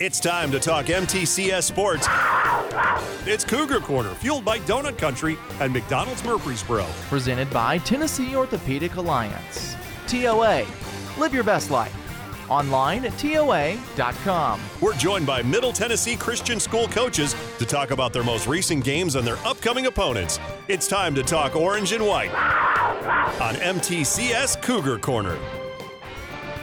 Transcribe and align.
It's 0.00 0.20
time 0.20 0.52
to 0.52 0.60
talk 0.60 0.86
MTCS 0.86 1.64
sports. 1.64 2.06
It's 3.26 3.44
Cougar 3.44 3.80
Corner, 3.80 4.14
fueled 4.14 4.44
by 4.44 4.60
Donut 4.60 4.96
Country 4.96 5.36
and 5.58 5.72
McDonald's 5.72 6.22
Murfreesboro. 6.22 6.86
Presented 7.08 7.50
by 7.50 7.78
Tennessee 7.78 8.36
Orthopedic 8.36 8.94
Alliance. 8.94 9.74
TOA. 10.06 10.64
Live 11.18 11.34
your 11.34 11.42
best 11.42 11.72
life. 11.72 11.92
Online 12.48 13.06
at 13.06 13.18
TOA.com. 13.18 14.60
We're 14.80 14.94
joined 14.94 15.26
by 15.26 15.42
Middle 15.42 15.72
Tennessee 15.72 16.14
Christian 16.14 16.60
School 16.60 16.86
coaches 16.86 17.34
to 17.58 17.66
talk 17.66 17.90
about 17.90 18.12
their 18.12 18.22
most 18.22 18.46
recent 18.46 18.84
games 18.84 19.16
and 19.16 19.26
their 19.26 19.38
upcoming 19.38 19.86
opponents. 19.86 20.38
It's 20.68 20.86
time 20.86 21.12
to 21.16 21.24
talk 21.24 21.56
orange 21.56 21.90
and 21.90 22.06
white 22.06 22.32
on 23.40 23.56
MTCS 23.56 24.62
Cougar 24.62 25.00
Corner. 25.00 25.36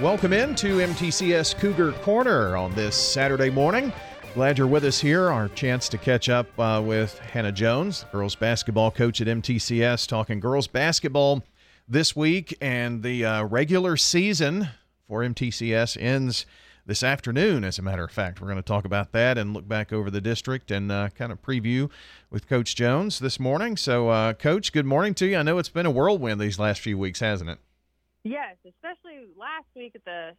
Welcome 0.02 0.34
in 0.34 0.56
to 0.56 0.80
MTCS 0.80 1.58
Cougar 1.58 1.94
Corner 1.94 2.58
on 2.58 2.76
this 2.76 2.98
Saturday 2.98 3.50
morning. 3.50 3.94
Glad 4.34 4.58
you're 4.58 4.68
with 4.68 4.84
us 4.84 5.00
here. 5.00 5.30
Our 5.30 5.48
chance 5.48 5.88
to 5.88 5.98
catch 5.98 6.28
up 6.28 6.48
uh, 6.60 6.82
with 6.84 7.18
Hannah 7.20 7.54
Jones, 7.54 8.06
girls 8.12 8.36
basketball 8.36 8.92
coach 8.92 9.22
at 9.22 9.28
MTCS, 9.28 10.06
talking 10.06 10.42
girls 10.42 10.68
basketball 10.68 11.44
this 11.88 12.14
week. 12.14 12.58
And 12.60 13.04
the 13.04 13.24
uh, 13.24 13.44
regular 13.46 13.96
season 13.96 14.68
for 15.08 15.22
MTCS 15.22 15.96
ends 15.98 16.46
this 16.86 17.02
afternoon, 17.02 17.64
as 17.64 17.80
a 17.80 17.82
matter 17.82 18.04
of 18.04 18.12
fact. 18.12 18.42
We're 18.42 18.48
going 18.48 18.58
to 18.58 18.64
talk 18.64 18.84
about 18.84 19.14
that 19.14 19.38
and 19.38 19.54
look 19.54 19.66
back 19.66 19.94
over 19.94 20.12
the 20.12 20.20
district 20.20 20.72
and 20.72 20.92
uh, 20.92 21.08
kind 21.16 21.32
of 21.32 21.42
preview 21.42 21.90
with 22.30 22.50
Coach 22.50 22.76
Jones 22.76 23.20
this 23.20 23.40
morning. 23.40 23.78
So, 23.78 24.10
uh, 24.10 24.34
Coach, 24.34 24.74
good 24.74 24.86
morning 24.86 25.14
to 25.16 25.26
you. 25.26 25.38
I 25.38 25.44
know 25.44 25.58
it's 25.58 25.70
been 25.70 25.86
a 25.86 25.92
whirlwind 25.92 26.42
these 26.42 26.60
last 26.60 26.82
few 26.82 26.98
weeks, 26.98 27.22
hasn't 27.22 27.50
it? 27.50 27.60
Yes, 28.26 28.58
especially 28.68 29.28
last 29.38 29.68
week 29.76 29.94
at 29.94 30.04
the 30.04 30.32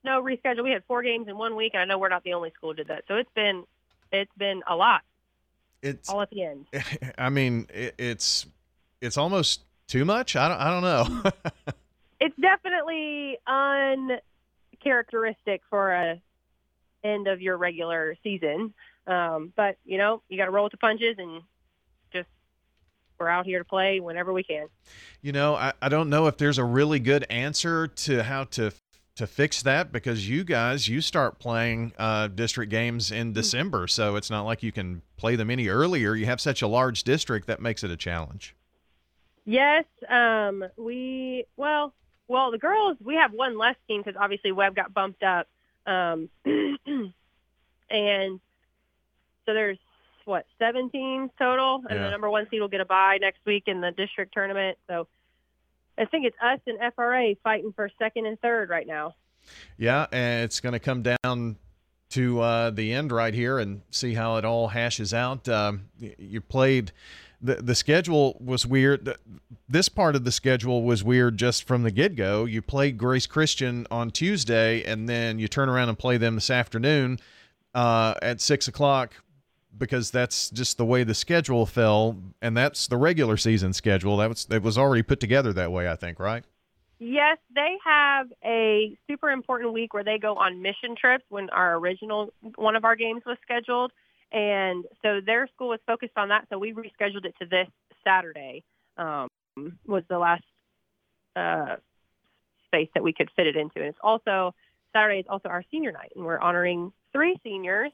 snow 0.00 0.22
reschedule. 0.22 0.64
We 0.64 0.70
had 0.70 0.82
four 0.88 1.02
games 1.02 1.28
in 1.28 1.36
one 1.36 1.56
week, 1.56 1.72
and 1.74 1.82
I 1.82 1.84
know 1.84 1.98
we're 1.98 2.08
not 2.08 2.24
the 2.24 2.32
only 2.32 2.50
school 2.56 2.72
did 2.72 2.88
that. 2.88 3.04
So 3.06 3.16
it's 3.16 3.28
been 3.34 3.64
it's 4.10 4.32
been 4.38 4.62
a 4.66 4.74
lot. 4.74 5.02
It's 5.82 6.08
all 6.08 6.22
at 6.22 6.30
the 6.30 6.42
end. 6.42 6.64
I 7.18 7.28
mean, 7.28 7.66
it, 7.72 7.94
it's 7.98 8.46
it's 9.02 9.18
almost 9.18 9.60
too 9.88 10.06
much. 10.06 10.36
I 10.36 10.48
don't 10.48 10.58
I 10.58 10.70
don't 10.70 10.82
know. 10.82 11.04
it's 12.20 12.36
definitely 12.40 13.36
uncharacteristic 13.46 15.60
for 15.68 15.92
a 15.92 16.18
end 17.04 17.28
of 17.28 17.42
your 17.42 17.58
regular 17.58 18.16
season. 18.22 18.72
Um, 19.06 19.52
but 19.54 19.76
you 19.84 19.98
know, 19.98 20.22
you 20.30 20.38
got 20.38 20.46
to 20.46 20.50
roll 20.50 20.64
with 20.64 20.72
the 20.72 20.78
punches 20.78 21.16
and 21.18 21.42
we're 23.18 23.28
out 23.28 23.46
here 23.46 23.58
to 23.58 23.64
play 23.64 24.00
whenever 24.00 24.32
we 24.32 24.42
can. 24.42 24.68
You 25.22 25.32
know, 25.32 25.54
I, 25.54 25.72
I 25.80 25.88
don't 25.88 26.10
know 26.10 26.26
if 26.26 26.36
there's 26.36 26.58
a 26.58 26.64
really 26.64 26.98
good 26.98 27.24
answer 27.30 27.86
to 27.86 28.22
how 28.22 28.44
to 28.44 28.72
to 29.16 29.26
fix 29.28 29.62
that 29.62 29.92
because 29.92 30.28
you 30.28 30.42
guys 30.42 30.88
you 30.88 31.00
start 31.00 31.38
playing 31.38 31.92
uh, 31.98 32.26
district 32.28 32.70
games 32.70 33.12
in 33.12 33.30
mm. 33.30 33.34
December, 33.34 33.86
so 33.86 34.16
it's 34.16 34.30
not 34.30 34.42
like 34.42 34.62
you 34.62 34.72
can 34.72 35.02
play 35.16 35.36
them 35.36 35.50
any 35.50 35.68
earlier. 35.68 36.14
You 36.14 36.26
have 36.26 36.40
such 36.40 36.62
a 36.62 36.66
large 36.66 37.04
district 37.04 37.46
that 37.46 37.60
makes 37.60 37.84
it 37.84 37.90
a 37.90 37.96
challenge. 37.96 38.56
Yes, 39.44 39.84
um, 40.08 40.64
we 40.76 41.44
well, 41.56 41.92
well 42.28 42.50
the 42.50 42.58
girls 42.58 42.96
we 43.02 43.14
have 43.14 43.32
one 43.32 43.56
less 43.58 43.76
team 43.86 44.02
because 44.02 44.18
obviously 44.20 44.52
Webb 44.52 44.74
got 44.74 44.92
bumped 44.92 45.22
up, 45.22 45.46
um, 45.86 46.28
and 46.44 48.40
so 49.46 49.52
there's 49.52 49.78
what 50.24 50.46
17 50.58 51.30
total, 51.38 51.82
and 51.88 51.98
yeah. 51.98 52.04
the 52.04 52.10
number 52.10 52.30
one 52.30 52.46
seed 52.50 52.60
will 52.60 52.68
get 52.68 52.80
a 52.80 52.84
bye 52.84 53.18
next 53.20 53.40
week 53.46 53.64
in 53.66 53.80
the 53.80 53.90
district 53.90 54.32
tournament. 54.32 54.78
So 54.88 55.06
I 55.98 56.04
think 56.06 56.26
it's 56.26 56.36
us 56.42 56.60
and 56.66 56.78
FRA 56.94 57.34
fighting 57.42 57.72
for 57.74 57.90
second 57.98 58.26
and 58.26 58.40
third 58.40 58.68
right 58.68 58.86
now. 58.86 59.14
Yeah, 59.76 60.06
and 60.12 60.44
it's 60.44 60.60
going 60.60 60.72
to 60.72 60.78
come 60.78 61.02
down 61.02 61.56
to 62.10 62.40
uh, 62.40 62.70
the 62.70 62.92
end 62.92 63.12
right 63.12 63.34
here 63.34 63.58
and 63.58 63.82
see 63.90 64.14
how 64.14 64.36
it 64.36 64.44
all 64.44 64.68
hashes 64.68 65.12
out. 65.12 65.48
Um, 65.48 65.88
you 65.98 66.40
played. 66.40 66.92
The, 67.42 67.56
the 67.56 67.74
schedule 67.74 68.38
was 68.40 68.64
weird. 68.64 69.16
This 69.68 69.90
part 69.90 70.16
of 70.16 70.24
the 70.24 70.32
schedule 70.32 70.82
was 70.82 71.04
weird 71.04 71.36
just 71.36 71.64
from 71.64 71.82
the 71.82 71.90
get 71.90 72.16
go. 72.16 72.46
You 72.46 72.62
played 72.62 72.96
Grace 72.96 73.26
Christian 73.26 73.86
on 73.90 74.10
Tuesday, 74.10 74.82
and 74.82 75.08
then 75.08 75.38
you 75.38 75.46
turn 75.46 75.68
around 75.68 75.90
and 75.90 75.98
play 75.98 76.16
them 76.16 76.36
this 76.36 76.48
afternoon 76.48 77.18
uh, 77.74 78.14
at 78.22 78.40
six 78.40 78.66
o'clock 78.66 79.14
because 79.76 80.10
that's 80.10 80.50
just 80.50 80.76
the 80.78 80.84
way 80.84 81.04
the 81.04 81.14
schedule 81.14 81.66
fell, 81.66 82.16
and 82.40 82.56
that's 82.56 82.86
the 82.86 82.96
regular 82.96 83.36
season 83.36 83.72
schedule. 83.72 84.16
That 84.16 84.28
was 84.28 84.46
it 84.50 84.62
was 84.62 84.78
already 84.78 85.02
put 85.02 85.20
together 85.20 85.52
that 85.52 85.72
way, 85.72 85.88
I 85.88 85.96
think, 85.96 86.18
right? 86.18 86.44
Yes, 86.98 87.38
they 87.54 87.76
have 87.84 88.28
a 88.44 88.96
super 89.08 89.30
important 89.30 89.72
week 89.72 89.92
where 89.92 90.04
they 90.04 90.18
go 90.18 90.36
on 90.36 90.62
mission 90.62 90.94
trips 90.98 91.24
when 91.28 91.50
our 91.50 91.76
original 91.76 92.32
one 92.56 92.76
of 92.76 92.84
our 92.84 92.96
games 92.96 93.22
was 93.26 93.36
scheduled. 93.42 93.92
And 94.32 94.84
so 95.02 95.20
their 95.24 95.46
school 95.54 95.68
was 95.68 95.80
focused 95.86 96.16
on 96.16 96.28
that. 96.30 96.46
So 96.50 96.58
we 96.58 96.72
rescheduled 96.72 97.24
it 97.24 97.34
to 97.40 97.46
this 97.46 97.68
Saturday 98.02 98.64
um, 98.96 99.28
was 99.86 100.02
the 100.08 100.18
last 100.18 100.42
uh, 101.36 101.76
space 102.66 102.88
that 102.94 103.02
we 103.02 103.12
could 103.12 103.30
fit 103.36 103.46
it 103.46 103.56
into. 103.56 103.76
And 103.76 103.86
it's 103.86 103.98
also 104.02 104.54
Saturday 104.92 105.20
is 105.20 105.26
also 105.28 105.48
our 105.48 105.64
senior 105.70 105.92
night, 105.92 106.12
and 106.16 106.24
we're 106.24 106.40
honoring 106.40 106.92
three 107.12 107.36
seniors 107.42 107.92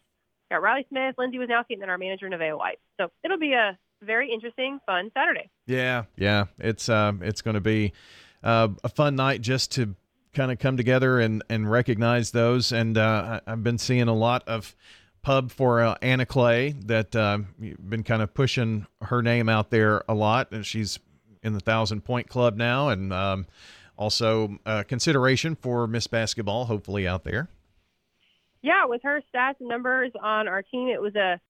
got 0.50 0.62
Riley 0.62 0.87
Smith, 0.88 1.15
Lindsay 1.16 1.38
Wisnowski, 1.38 1.71
and 1.71 1.83
then 1.83 1.88
our 1.88 1.99
manager 1.99 2.28
Nevaeh 2.28 2.56
White. 2.56 2.78
So 3.00 3.09
it'll 3.25 3.38
be 3.38 3.53
a 3.53 3.78
very 4.03 4.33
interesting, 4.33 4.81
fun 4.87 5.11
Saturday. 5.15 5.50
Yeah, 5.66 6.05
yeah, 6.16 6.47
it's 6.59 6.88
um, 6.88 7.22
it's 7.22 7.43
going 7.43 7.55
to 7.55 7.61
be 7.61 7.93
uh, 8.43 8.69
a 8.83 8.88
fun 8.88 9.16
night 9.16 9.41
just 9.41 9.72
to 9.72 9.94
kind 10.33 10.53
of 10.53 10.59
come 10.59 10.77
together 10.77 11.21
and 11.21 11.43
and 11.49 11.71
recognize 11.71 12.33
those. 12.33 12.72
And 12.72 12.99
uh, 12.99 13.41
I've 13.47 13.62
been 13.62 13.78
seeing 13.78 14.09
a 14.09 14.15
lot 14.15 14.47
of 14.49 14.75
pub 15.22 15.50
for 15.50 15.81
uh, 15.81 15.97
Anna 16.03 16.27
Clay 16.27 16.72
that 16.87 17.15
uh, 17.15 17.38
been 17.59 18.03
kind 18.03 18.22
of 18.22 18.32
pushing 18.34 18.87
her 19.03 19.22
name 19.22 19.49
out 19.49 19.71
there 19.71 20.03
a 20.09 20.15
lot, 20.15 20.50
and 20.53 20.65
she's 20.65 20.99
in 21.43 21.53
the 21.53 21.61
thousand 21.61 22.03
point 22.03 22.28
club 22.28 22.56
now, 22.56 22.88
and 22.88 23.12
um, 23.12 23.47
also 23.97 24.59
uh, 24.67 24.82
consideration 24.82 25.55
for 25.55 25.87
Miss 25.87 26.06
Basketball, 26.06 26.65
hopefully 26.67 27.06
out 27.06 27.25
there 27.25 27.49
yeah, 28.62 28.84
with 28.87 29.03
her 29.04 29.22
stats 29.32 29.54
and 29.60 29.69
numbers 29.69 30.12
on 30.21 30.48
our 30.48 30.62
team, 30.62 30.88
it 30.88 31.00
was 31.00 31.15
a 31.16 31.41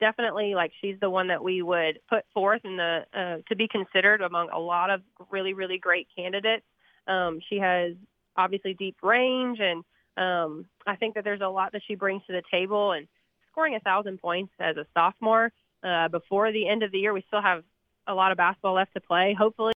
definitely 0.00 0.54
like 0.54 0.72
she's 0.80 0.96
the 1.00 1.10
one 1.10 1.28
that 1.28 1.42
we 1.42 1.62
would 1.62 2.00
put 2.08 2.24
forth 2.34 2.60
in 2.64 2.76
the 2.76 3.04
uh, 3.14 3.36
to 3.48 3.56
be 3.56 3.68
considered 3.68 4.20
among 4.20 4.50
a 4.50 4.58
lot 4.58 4.90
of 4.90 5.00
really 5.30 5.54
really 5.54 5.78
great 5.78 6.08
candidates. 6.16 6.64
Um, 7.06 7.40
she 7.48 7.58
has 7.58 7.94
obviously 8.36 8.74
deep 8.74 8.96
range, 9.02 9.58
and 9.60 9.84
um, 10.16 10.66
I 10.86 10.96
think 10.96 11.14
that 11.14 11.24
there's 11.24 11.40
a 11.40 11.48
lot 11.48 11.72
that 11.72 11.82
she 11.86 11.94
brings 11.94 12.22
to 12.26 12.32
the 12.32 12.42
table. 12.50 12.92
And 12.92 13.06
scoring 13.50 13.74
a 13.74 13.80
thousand 13.80 14.18
points 14.18 14.52
as 14.58 14.76
a 14.76 14.86
sophomore 14.94 15.52
uh, 15.82 16.08
before 16.08 16.52
the 16.52 16.68
end 16.68 16.82
of 16.82 16.90
the 16.90 16.98
year, 16.98 17.12
we 17.12 17.24
still 17.26 17.42
have 17.42 17.64
a 18.06 18.14
lot 18.14 18.32
of 18.32 18.38
basketball 18.38 18.74
left 18.74 18.94
to 18.94 19.00
play. 19.00 19.36
Hopefully, 19.38 19.72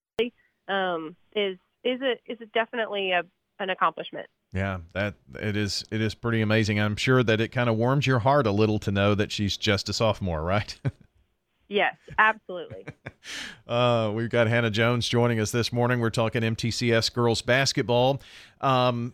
um, 0.68 1.16
is 1.34 1.58
is 1.84 2.00
it 2.02 2.20
is 2.26 2.40
it 2.40 2.52
definitely 2.52 3.12
a, 3.12 3.22
an 3.58 3.70
accomplishment. 3.70 4.26
Yeah, 4.56 4.78
that 4.94 5.16
it 5.38 5.54
is 5.54 5.84
it 5.90 6.00
is 6.00 6.14
pretty 6.14 6.40
amazing. 6.40 6.80
I'm 6.80 6.96
sure 6.96 7.22
that 7.22 7.42
it 7.42 7.48
kind 7.48 7.68
of 7.68 7.76
warms 7.76 8.06
your 8.06 8.20
heart 8.20 8.46
a 8.46 8.50
little 8.50 8.78
to 8.80 8.90
know 8.90 9.14
that 9.14 9.30
she's 9.30 9.58
just 9.58 9.90
a 9.90 9.92
sophomore, 9.92 10.42
right? 10.42 10.74
yes, 11.68 11.94
absolutely. 12.18 12.86
uh, 13.68 14.10
we've 14.14 14.30
got 14.30 14.46
Hannah 14.46 14.70
Jones 14.70 15.06
joining 15.06 15.40
us 15.40 15.50
this 15.50 15.74
morning. 15.74 16.00
We're 16.00 16.08
talking 16.08 16.40
MTCS 16.40 17.12
girls 17.12 17.42
basketball. 17.42 18.22
Um, 18.62 19.12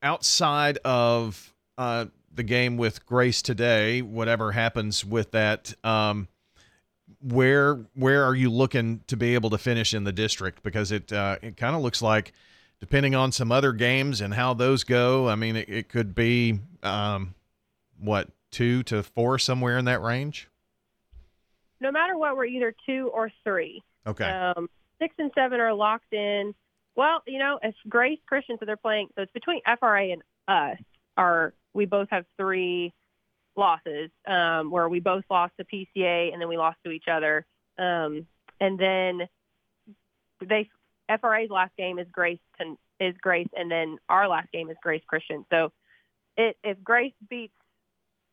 outside 0.00 0.78
of 0.84 1.52
uh, 1.76 2.04
the 2.32 2.44
game 2.44 2.76
with 2.76 3.04
Grace 3.04 3.42
today, 3.42 4.00
whatever 4.00 4.52
happens 4.52 5.04
with 5.04 5.32
that, 5.32 5.74
um, 5.82 6.28
where 7.20 7.84
where 7.94 8.22
are 8.22 8.36
you 8.36 8.48
looking 8.48 9.00
to 9.08 9.16
be 9.16 9.34
able 9.34 9.50
to 9.50 9.58
finish 9.58 9.92
in 9.92 10.04
the 10.04 10.12
district? 10.12 10.62
Because 10.62 10.92
it 10.92 11.12
uh, 11.12 11.38
it 11.42 11.56
kind 11.56 11.74
of 11.74 11.82
looks 11.82 12.00
like 12.00 12.32
depending 12.84 13.14
on 13.14 13.32
some 13.32 13.50
other 13.50 13.72
games 13.72 14.20
and 14.20 14.34
how 14.34 14.52
those 14.52 14.84
go, 14.84 15.26
I 15.26 15.36
mean, 15.36 15.56
it, 15.56 15.70
it 15.70 15.88
could 15.88 16.14
be 16.14 16.60
um, 16.82 17.34
what 17.98 18.28
two 18.50 18.82
to 18.82 19.02
four 19.02 19.38
somewhere 19.38 19.78
in 19.78 19.86
that 19.86 20.02
range. 20.02 20.50
No 21.80 21.90
matter 21.90 22.18
what, 22.18 22.36
we're 22.36 22.44
either 22.44 22.74
two 22.84 23.10
or 23.14 23.32
three. 23.42 23.82
Okay. 24.06 24.26
Um, 24.26 24.68
six 24.98 25.14
and 25.18 25.30
seven 25.34 25.60
are 25.60 25.72
locked 25.72 26.12
in. 26.12 26.54
Well, 26.94 27.22
you 27.26 27.38
know, 27.38 27.58
as 27.62 27.72
Grace 27.88 28.18
Christian, 28.26 28.58
so 28.60 28.66
they're 28.66 28.76
playing. 28.76 29.08
So 29.16 29.22
it's 29.22 29.32
between 29.32 29.62
FRA 29.80 30.12
and 30.12 30.22
us. 30.46 30.76
Are 31.16 31.54
we 31.72 31.86
both 31.86 32.08
have 32.10 32.26
three 32.36 32.92
losses 33.56 34.10
um, 34.26 34.70
where 34.70 34.90
we 34.90 35.00
both 35.00 35.24
lost 35.30 35.54
to 35.58 35.64
PCA 35.64 36.34
and 36.34 36.38
then 36.38 36.48
we 36.48 36.58
lost 36.58 36.76
to 36.84 36.90
each 36.90 37.08
other, 37.10 37.46
um, 37.78 38.26
and 38.60 38.78
then 38.78 39.26
they 40.46 40.68
FRA's 41.20 41.50
last 41.50 41.76
game 41.76 41.98
is 41.98 42.06
Grace 42.10 42.38
is 43.00 43.14
Grace, 43.20 43.48
and 43.56 43.70
then 43.70 43.98
our 44.08 44.28
last 44.28 44.50
game 44.52 44.70
is 44.70 44.76
Grace 44.82 45.02
Christian. 45.06 45.44
So, 45.50 45.72
it, 46.36 46.56
if 46.64 46.82
Grace 46.82 47.12
beats 47.28 47.54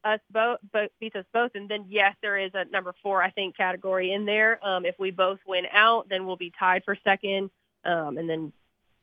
us 0.03 0.19
both, 0.31 0.59
beats 0.99 1.15
us 1.15 1.25
both, 1.33 1.51
and 1.55 1.69
then 1.69 1.85
yes, 1.89 2.15
there 2.21 2.37
is 2.37 2.51
a 2.53 2.65
number 2.65 2.93
four 3.03 3.21
I 3.21 3.29
think 3.29 3.57
category 3.57 4.11
in 4.11 4.25
there. 4.25 4.65
Um, 4.65 4.85
if 4.85 4.97
we 4.99 5.11
both 5.11 5.39
win 5.45 5.65
out, 5.71 6.09
then 6.09 6.25
we'll 6.25 6.37
be 6.37 6.51
tied 6.57 6.83
for 6.83 6.97
second, 7.03 7.51
um, 7.85 8.17
and 8.17 8.29
then 8.29 8.53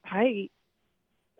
I, 0.04 0.50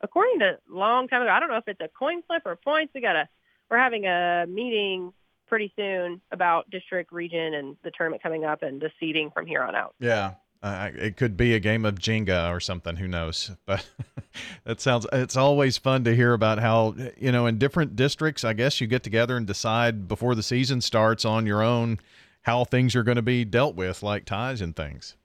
according 0.02 0.40
to 0.40 0.58
long 0.68 1.08
time 1.08 1.22
ago, 1.22 1.30
I 1.30 1.40
don't 1.40 1.48
know 1.48 1.56
if 1.56 1.68
it's 1.68 1.80
a 1.80 1.88
coin 1.88 2.22
flip 2.22 2.42
or 2.44 2.56
points. 2.56 2.92
We 2.94 3.00
gotta 3.00 3.28
we're 3.70 3.78
having 3.78 4.06
a 4.06 4.46
meeting 4.48 5.12
pretty 5.46 5.72
soon 5.76 6.20
about 6.30 6.70
district, 6.70 7.12
region, 7.12 7.54
and 7.54 7.76
the 7.82 7.90
tournament 7.90 8.22
coming 8.22 8.44
up 8.44 8.62
and 8.62 8.80
the 8.80 8.90
seeding 9.00 9.30
from 9.30 9.46
here 9.46 9.62
on 9.62 9.74
out. 9.74 9.94
Yeah. 9.98 10.34
Uh, 10.60 10.90
it 10.94 11.16
could 11.16 11.36
be 11.36 11.54
a 11.54 11.60
game 11.60 11.84
of 11.84 11.96
Jenga 11.96 12.50
or 12.50 12.58
something. 12.58 12.96
Who 12.96 13.08
knows? 13.08 13.52
But 13.66 13.86
that 14.64 14.80
sounds. 14.80 15.06
It's 15.12 15.36
always 15.36 15.78
fun 15.78 16.04
to 16.04 16.14
hear 16.14 16.32
about 16.32 16.58
how 16.58 16.94
you 17.16 17.32
know 17.32 17.46
in 17.46 17.58
different 17.58 17.96
districts. 17.96 18.44
I 18.44 18.52
guess 18.52 18.80
you 18.80 18.86
get 18.86 19.02
together 19.02 19.36
and 19.36 19.46
decide 19.46 20.06
before 20.06 20.36
the 20.36 20.44
season 20.44 20.80
starts 20.80 21.24
on 21.24 21.44
your 21.44 21.62
own 21.62 21.98
how 22.42 22.64
things 22.64 22.94
are 22.94 23.02
going 23.02 23.16
to 23.16 23.22
be 23.22 23.44
dealt 23.44 23.74
with, 23.74 24.02
like 24.02 24.24
ties 24.24 24.60
and 24.60 24.76
things. 24.76 25.16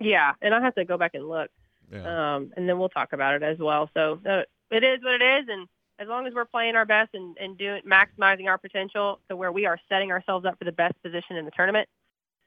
Yeah, 0.00 0.32
and 0.42 0.52
I 0.52 0.60
have 0.62 0.74
to 0.74 0.84
go 0.84 0.98
back 0.98 1.14
and 1.14 1.28
look, 1.28 1.50
yeah. 1.92 2.36
um, 2.36 2.52
and 2.56 2.68
then 2.68 2.78
we'll 2.78 2.88
talk 2.88 3.12
about 3.12 3.34
it 3.34 3.42
as 3.42 3.58
well. 3.58 3.88
So 3.94 4.18
uh, 4.28 4.42
it 4.70 4.82
is 4.82 5.02
what 5.02 5.20
it 5.20 5.22
is, 5.22 5.46
and 5.48 5.68
as 5.98 6.08
long 6.08 6.26
as 6.26 6.34
we're 6.34 6.44
playing 6.44 6.74
our 6.74 6.86
best 6.86 7.10
and, 7.14 7.36
and 7.38 7.56
doing 7.56 7.82
maximizing 7.82 8.46
our 8.46 8.58
potential 8.58 9.20
to 9.28 9.36
where 9.36 9.52
we 9.52 9.66
are 9.66 9.78
setting 9.88 10.10
ourselves 10.10 10.44
up 10.44 10.58
for 10.58 10.64
the 10.64 10.72
best 10.72 11.00
position 11.02 11.36
in 11.36 11.44
the 11.44 11.50
tournament 11.52 11.88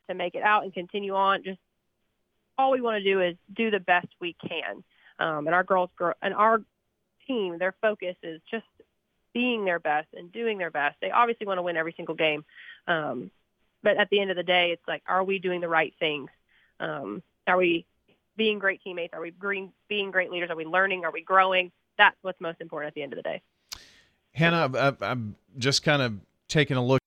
to 0.10 0.16
make 0.16 0.36
it 0.36 0.44
out 0.44 0.64
and 0.64 0.74
continue 0.74 1.16
on, 1.16 1.44
just 1.44 1.60
all 2.60 2.72
we 2.72 2.82
want 2.82 3.02
to 3.02 3.04
do 3.04 3.22
is 3.22 3.36
do 3.56 3.72
the 3.72 3.80
best 3.80 4.08
we 4.20 4.36
can. 4.48 4.84
Um, 5.18 5.48
and 5.48 5.56
our 5.56 5.64
girls 5.64 5.90
grow, 5.96 6.14
and 6.22 6.34
our 6.34 6.62
team, 7.28 7.58
their 7.58 7.74
focus 7.82 8.16
is 8.22 8.42
just 8.52 8.66
being 9.34 9.64
their 9.66 9.80
best 9.80 10.08
and 10.14 10.32
doing 10.32 10.58
their 10.58 10.72
best. 10.72 10.98
They 11.02 11.12
obviously 11.12 11.48
want 11.48 11.58
to 11.58 11.62
win 11.62 11.78
every 11.78 11.94
single 11.96 12.16
game. 12.16 12.44
Um, 12.88 13.32
but 13.82 13.98
at 13.98 14.10
the 14.10 14.20
end 14.20 14.30
of 14.32 14.38
the 14.38 14.44
day, 14.44 14.72
it's 14.72 14.88
like, 14.88 15.04
are 15.08 15.24
we 15.24 15.40
doing 15.40 15.62
the 15.62 15.68
right 15.68 15.94
things? 16.00 16.30
Um, 16.80 17.24
are 17.48 17.58
we 17.58 17.86
being 18.36 18.60
great 18.60 18.82
teammates? 18.84 19.14
Are 19.14 19.22
we 19.22 19.32
being, 19.32 19.72
being 19.88 20.12
great 20.12 20.32
leaders? 20.32 20.50
Are 20.50 20.56
we 20.56 20.66
learning? 20.66 21.06
Are 21.06 21.12
we 21.12 21.22
growing? 21.22 21.72
That's 21.98 22.18
what's 22.22 22.42
most 22.42 22.62
important 22.62 22.90
at 22.90 22.96
the 22.96 23.04
end 23.04 23.14
of 23.14 23.18
the 23.18 23.24
day. 23.24 23.42
Hannah, 24.34 24.96
I'm 25.02 25.36
just 25.58 25.84
kind 25.84 26.02
of 26.02 26.20
taking 26.48 26.78
a 26.78 26.86
look 26.86 27.02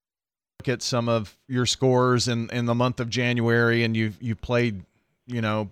at 0.66 0.82
some 0.82 1.08
of 1.08 1.37
your 1.49 1.66
scores 1.66 2.28
in, 2.28 2.49
in 2.50 2.66
the 2.66 2.75
month 2.75 3.00
of 3.00 3.10
January, 3.10 3.84
and 3.84 3.96
you 3.96 4.12
you 4.20 4.37
played, 4.37 4.84
you 5.27 5.41
know, 5.41 5.71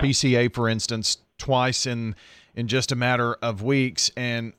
PCA 0.00 0.52
for 0.52 0.68
instance, 0.68 1.18
twice 1.38 1.86
in 1.86 2.14
in 2.54 2.68
just 2.68 2.92
a 2.92 2.96
matter 2.96 3.34
of 3.34 3.62
weeks, 3.62 4.10
and 4.16 4.52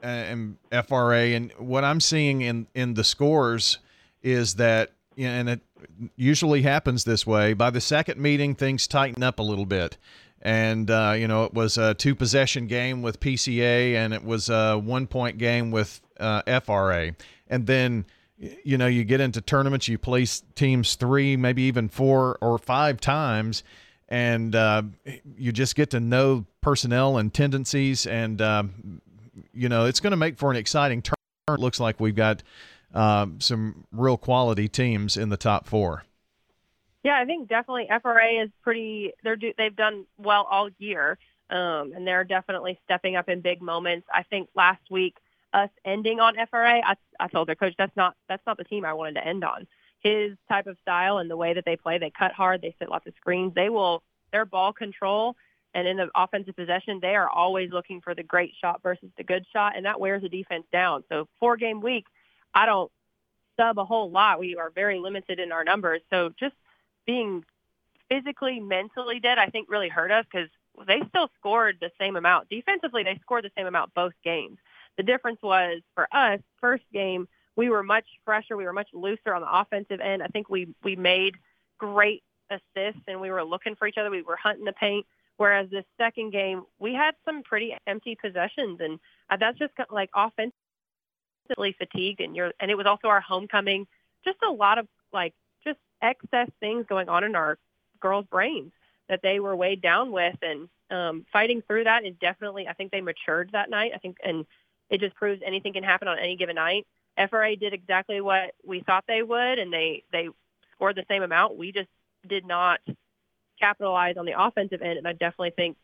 and 0.00 0.56
FRA, 0.86 1.28
and 1.28 1.52
what 1.52 1.84
I'm 1.84 2.00
seeing 2.00 2.42
in 2.42 2.66
in 2.74 2.94
the 2.94 3.04
scores 3.04 3.78
is 4.22 4.54
that, 4.56 4.92
and 5.16 5.48
it 5.48 5.60
usually 6.16 6.62
happens 6.62 7.04
this 7.04 7.26
way. 7.26 7.52
By 7.52 7.70
the 7.70 7.80
second 7.80 8.20
meeting, 8.20 8.54
things 8.54 8.86
tighten 8.86 9.22
up 9.22 9.38
a 9.38 9.42
little 9.42 9.66
bit 9.66 9.98
and 10.44 10.90
uh, 10.90 11.14
you 11.16 11.26
know 11.26 11.44
it 11.44 11.54
was 11.54 11.78
a 11.78 11.94
two 11.94 12.14
possession 12.14 12.66
game 12.66 13.02
with 13.02 13.18
PCA, 13.18 13.94
and 13.94 14.12
it 14.12 14.22
was 14.22 14.50
a 14.50 14.76
one 14.76 15.06
point 15.06 15.38
game 15.38 15.70
with 15.70 16.00
uh, 16.20 16.42
FRA, 16.60 17.14
and 17.48 17.66
then 17.66 18.04
you 18.38 18.78
know 18.78 18.86
you 18.86 19.04
get 19.04 19.20
into 19.20 19.40
tournaments, 19.40 19.88
you 19.88 19.98
play 19.98 20.26
teams 20.54 20.94
three, 20.94 21.36
maybe 21.36 21.62
even 21.62 21.88
four 21.88 22.38
or 22.40 22.58
five 22.58 23.00
times, 23.00 23.62
and 24.08 24.54
uh, 24.54 24.82
you 25.36 25.52
just 25.52 25.76
get 25.76 25.90
to 25.90 26.00
know 26.00 26.44
personnel 26.60 27.18
and 27.18 27.32
tendencies, 27.32 28.06
and 28.06 28.40
um, 28.42 29.00
you 29.52 29.68
know 29.68 29.86
it's 29.86 30.00
going 30.00 30.12
to 30.12 30.16
make 30.16 30.38
for 30.38 30.50
an 30.50 30.56
exciting 30.56 31.02
turn. 31.02 31.14
Looks 31.48 31.78
like 31.78 32.00
we've 32.00 32.14
got 32.14 32.42
um, 32.94 33.40
some 33.40 33.86
real 33.92 34.16
quality 34.16 34.68
teams 34.68 35.16
in 35.16 35.28
the 35.28 35.36
top 35.36 35.66
four. 35.66 36.04
Yeah, 37.02 37.18
I 37.20 37.26
think 37.26 37.48
definitely 37.48 37.86
FRA 38.02 38.42
is 38.42 38.50
pretty. 38.62 39.12
They're 39.22 39.36
do, 39.36 39.52
they've 39.56 39.76
done 39.76 40.06
well 40.16 40.46
all 40.50 40.70
year, 40.78 41.18
um, 41.50 41.92
and 41.94 42.06
they're 42.06 42.24
definitely 42.24 42.80
stepping 42.84 43.14
up 43.14 43.28
in 43.28 43.42
big 43.42 43.60
moments. 43.60 44.06
I 44.12 44.22
think 44.22 44.48
last 44.54 44.82
week 44.90 45.14
us 45.54 45.70
ending 45.84 46.20
on 46.20 46.34
FRA, 46.50 46.80
I, 46.84 46.94
I 47.18 47.28
told 47.28 47.48
their 47.48 47.54
coach 47.54 47.74
that's 47.78 47.96
not 47.96 48.16
that's 48.28 48.44
not 48.46 48.58
the 48.58 48.64
team 48.64 48.84
I 48.84 48.92
wanted 48.92 49.14
to 49.14 49.26
end 49.26 49.44
on. 49.44 49.66
His 50.00 50.32
type 50.50 50.66
of 50.66 50.76
style 50.82 51.18
and 51.18 51.30
the 51.30 51.36
way 51.36 51.54
that 51.54 51.64
they 51.64 51.76
play, 51.76 51.96
they 51.96 52.10
cut 52.10 52.32
hard, 52.32 52.60
they 52.60 52.74
set 52.78 52.90
lots 52.90 53.06
of 53.06 53.14
screens. 53.16 53.54
They 53.54 53.70
will 53.70 54.02
their 54.32 54.44
ball 54.44 54.72
control 54.72 55.36
and 55.74 55.88
in 55.88 55.96
the 55.96 56.08
offensive 56.14 56.54
possession, 56.54 57.00
they 57.02 57.16
are 57.16 57.28
always 57.28 57.72
looking 57.72 58.00
for 58.00 58.14
the 58.14 58.22
great 58.22 58.52
shot 58.60 58.80
versus 58.82 59.08
the 59.16 59.24
good 59.24 59.44
shot, 59.52 59.76
and 59.76 59.84
that 59.86 59.98
wears 59.98 60.22
the 60.22 60.28
defense 60.28 60.64
down. 60.72 61.02
So 61.08 61.28
four 61.40 61.56
game 61.56 61.80
week, 61.80 62.06
I 62.54 62.64
don't 62.64 62.90
sub 63.58 63.78
a 63.78 63.84
whole 63.84 64.10
lot. 64.10 64.38
We 64.38 64.56
are 64.56 64.70
very 64.70 65.00
limited 65.00 65.40
in 65.40 65.50
our 65.50 65.64
numbers. 65.64 66.00
So 66.10 66.32
just 66.38 66.54
being 67.06 67.44
physically, 68.08 68.60
mentally 68.60 69.18
dead, 69.18 69.38
I 69.38 69.46
think 69.46 69.68
really 69.68 69.88
hurt 69.88 70.12
us 70.12 70.24
because 70.30 70.48
they 70.86 71.02
still 71.08 71.28
scored 71.40 71.78
the 71.80 71.90
same 71.98 72.14
amount. 72.14 72.48
Defensively, 72.48 73.02
they 73.02 73.18
scored 73.22 73.44
the 73.44 73.50
same 73.56 73.66
amount 73.66 73.94
both 73.94 74.14
games. 74.22 74.58
The 74.96 75.02
difference 75.02 75.40
was 75.42 75.80
for 75.94 76.08
us, 76.12 76.40
first 76.60 76.84
game, 76.92 77.28
we 77.56 77.70
were 77.70 77.82
much 77.82 78.06
fresher. 78.24 78.56
We 78.56 78.64
were 78.64 78.72
much 78.72 78.88
looser 78.92 79.34
on 79.34 79.42
the 79.42 79.52
offensive 79.52 80.00
end. 80.00 80.22
I 80.22 80.26
think 80.28 80.48
we, 80.48 80.68
we 80.82 80.96
made 80.96 81.36
great 81.78 82.22
assists 82.50 83.02
and 83.06 83.20
we 83.20 83.30
were 83.30 83.44
looking 83.44 83.76
for 83.76 83.86
each 83.86 83.98
other. 83.98 84.10
We 84.10 84.22
were 84.22 84.36
hunting 84.36 84.64
the 84.64 84.72
paint. 84.72 85.06
Whereas 85.36 85.68
this 85.70 85.84
second 85.98 86.30
game, 86.30 86.62
we 86.78 86.94
had 86.94 87.14
some 87.24 87.42
pretty 87.42 87.76
empty 87.88 88.16
possessions, 88.20 88.80
and 88.80 89.00
that's 89.40 89.58
just 89.58 89.72
like 89.90 90.10
offensively 90.14 90.52
fatigued. 91.76 92.20
And 92.20 92.36
you're, 92.36 92.52
and 92.60 92.70
it 92.70 92.76
was 92.76 92.86
also 92.86 93.08
our 93.08 93.20
homecoming. 93.20 93.86
Just 94.24 94.38
a 94.48 94.52
lot 94.52 94.78
of 94.78 94.86
like 95.12 95.34
just 95.64 95.78
excess 96.02 96.48
things 96.60 96.86
going 96.88 97.08
on 97.08 97.24
in 97.24 97.34
our 97.34 97.58
girls' 98.00 98.26
brains 98.30 98.70
that 99.08 99.20
they 99.22 99.40
were 99.40 99.56
weighed 99.56 99.82
down 99.82 100.12
with, 100.12 100.36
and 100.40 100.68
um, 100.90 101.26
fighting 101.32 101.62
through 101.66 101.84
that 101.84 102.06
is 102.06 102.14
definitely. 102.20 102.68
I 102.68 102.72
think 102.72 102.92
they 102.92 103.00
matured 103.00 103.50
that 103.52 103.70
night. 103.70 103.90
I 103.92 103.98
think, 103.98 104.18
and 104.22 104.46
it 104.90 105.00
just 105.00 105.14
proves 105.14 105.42
anything 105.44 105.72
can 105.72 105.84
happen 105.84 106.08
on 106.08 106.18
any 106.18 106.36
given 106.36 106.56
night. 106.56 106.86
FRA 107.30 107.56
did 107.56 107.72
exactly 107.72 108.20
what 108.20 108.54
we 108.64 108.80
thought 108.80 109.04
they 109.06 109.22
would, 109.22 109.58
and 109.58 109.72
they 109.72 110.02
they 110.12 110.28
scored 110.72 110.96
the 110.96 111.04
same 111.08 111.22
amount. 111.22 111.56
We 111.56 111.72
just 111.72 111.88
did 112.28 112.44
not 112.44 112.80
capitalize 113.60 114.16
on 114.16 114.26
the 114.26 114.40
offensive 114.40 114.82
end, 114.82 114.98
and 114.98 115.06
I 115.06 115.12
definitely 115.12 115.52
think 115.56 115.76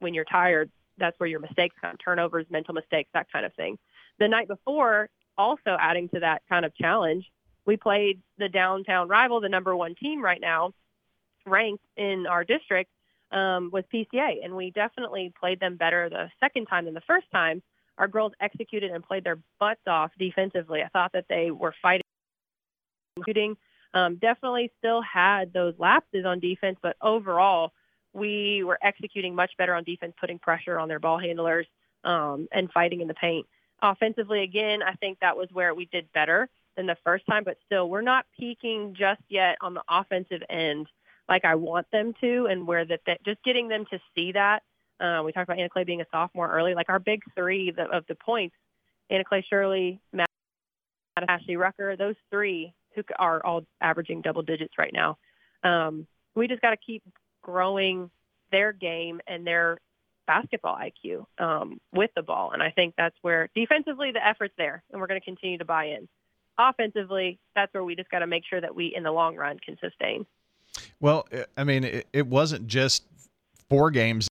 when 0.00 0.14
you're 0.14 0.24
tired, 0.24 0.70
that's 0.98 1.18
where 1.18 1.28
your 1.28 1.40
mistakes 1.40 1.74
come, 1.80 1.96
turnovers, 1.96 2.46
mental 2.50 2.74
mistakes, 2.74 3.10
that 3.14 3.30
kind 3.32 3.46
of 3.46 3.54
thing. 3.54 3.78
The 4.18 4.28
night 4.28 4.48
before, 4.48 5.08
also 5.36 5.76
adding 5.78 6.08
to 6.10 6.20
that 6.20 6.42
kind 6.48 6.64
of 6.64 6.74
challenge, 6.76 7.24
we 7.66 7.76
played 7.76 8.20
the 8.38 8.48
downtown 8.48 9.08
rival, 9.08 9.40
the 9.40 9.48
number 9.48 9.74
one 9.74 9.94
team 9.94 10.22
right 10.22 10.40
now, 10.40 10.72
ranked 11.46 11.84
in 11.96 12.26
our 12.26 12.44
district 12.44 12.90
um, 13.32 13.70
with 13.72 13.86
PCA, 13.92 14.44
and 14.44 14.54
we 14.54 14.70
definitely 14.70 15.32
played 15.38 15.60
them 15.60 15.76
better 15.76 16.08
the 16.08 16.30
second 16.40 16.66
time 16.66 16.84
than 16.84 16.94
the 16.94 17.00
first 17.06 17.26
time. 17.32 17.62
Our 17.98 18.08
girls 18.08 18.32
executed 18.40 18.90
and 18.90 19.04
played 19.04 19.24
their 19.24 19.38
butts 19.60 19.86
off 19.86 20.10
defensively. 20.18 20.82
I 20.82 20.88
thought 20.88 21.12
that 21.12 21.26
they 21.28 21.50
were 21.50 21.74
fighting, 21.80 22.02
shooting. 23.24 23.56
Um, 23.92 24.16
definitely 24.16 24.72
still 24.78 25.00
had 25.02 25.52
those 25.52 25.74
lapses 25.78 26.24
on 26.26 26.40
defense, 26.40 26.78
but 26.82 26.96
overall, 27.00 27.72
we 28.12 28.64
were 28.64 28.78
executing 28.82 29.34
much 29.34 29.52
better 29.56 29.74
on 29.74 29.84
defense, 29.84 30.14
putting 30.20 30.38
pressure 30.38 30.78
on 30.78 30.88
their 30.88 30.98
ball 30.98 31.18
handlers 31.18 31.66
um, 32.04 32.48
and 32.52 32.70
fighting 32.72 33.00
in 33.00 33.08
the 33.08 33.14
paint. 33.14 33.46
Offensively, 33.82 34.42
again, 34.42 34.82
I 34.82 34.94
think 34.94 35.18
that 35.20 35.36
was 35.36 35.48
where 35.52 35.74
we 35.74 35.86
did 35.86 36.12
better 36.12 36.48
than 36.76 36.86
the 36.86 36.96
first 37.04 37.26
time, 37.26 37.44
but 37.44 37.58
still 37.66 37.88
we're 37.88 38.02
not 38.02 38.26
peaking 38.38 38.94
just 38.98 39.20
yet 39.28 39.56
on 39.60 39.74
the 39.74 39.82
offensive 39.88 40.42
end 40.48 40.88
like 41.28 41.44
I 41.44 41.54
want 41.54 41.90
them 41.90 42.14
to 42.20 42.46
and 42.46 42.66
where 42.66 42.84
that, 42.84 43.00
that 43.06 43.24
just 43.24 43.42
getting 43.44 43.68
them 43.68 43.84
to 43.90 44.00
see 44.14 44.32
that. 44.32 44.62
Uh, 45.00 45.22
we 45.24 45.32
talked 45.32 45.48
about 45.48 45.58
Anna 45.58 45.68
Clay 45.68 45.84
being 45.84 46.00
a 46.00 46.06
sophomore 46.10 46.50
early, 46.50 46.74
like 46.74 46.88
our 46.88 46.98
big 46.98 47.22
three 47.34 47.70
the, 47.70 47.84
of 47.84 48.04
the 48.08 48.14
points, 48.14 48.54
Anna 49.10 49.24
Clay 49.24 49.44
Shirley, 49.48 50.00
Matt, 50.12 50.28
Ashley 51.28 51.56
Rucker, 51.56 51.96
those 51.96 52.16
three 52.30 52.74
who 52.94 53.02
are 53.18 53.44
all 53.44 53.64
averaging 53.80 54.22
double 54.22 54.42
digits 54.42 54.74
right 54.78 54.92
now. 54.92 55.18
Um, 55.62 56.06
we 56.34 56.48
just 56.48 56.62
got 56.62 56.70
to 56.70 56.76
keep 56.76 57.02
growing 57.42 58.10
their 58.50 58.72
game 58.72 59.20
and 59.26 59.46
their 59.46 59.78
basketball 60.26 60.76
IQ 60.76 61.26
um, 61.38 61.80
with 61.92 62.10
the 62.16 62.22
ball. 62.22 62.52
And 62.52 62.62
I 62.62 62.70
think 62.70 62.94
that's 62.96 63.16
where 63.22 63.48
defensively 63.54 64.12
the 64.12 64.26
effort's 64.26 64.54
there, 64.56 64.82
and 64.90 65.00
we're 65.00 65.06
going 65.06 65.20
to 65.20 65.24
continue 65.24 65.58
to 65.58 65.64
buy 65.64 65.86
in 65.86 66.08
offensively, 66.58 67.38
that's 67.54 67.72
where 67.74 67.84
we 67.84 67.96
just 67.96 68.10
got 68.10 68.20
to 68.20 68.26
make 68.26 68.44
sure 68.48 68.60
that 68.60 68.74
we, 68.74 68.94
in 68.94 69.02
the 69.02 69.12
long 69.12 69.36
run, 69.36 69.58
can 69.58 69.76
sustain. 69.80 70.26
Well, 71.00 71.26
I 71.56 71.64
mean, 71.64 71.84
it, 71.84 72.06
it 72.12 72.26
wasn't 72.26 72.66
just 72.66 73.04
four 73.68 73.90
games 73.90 74.28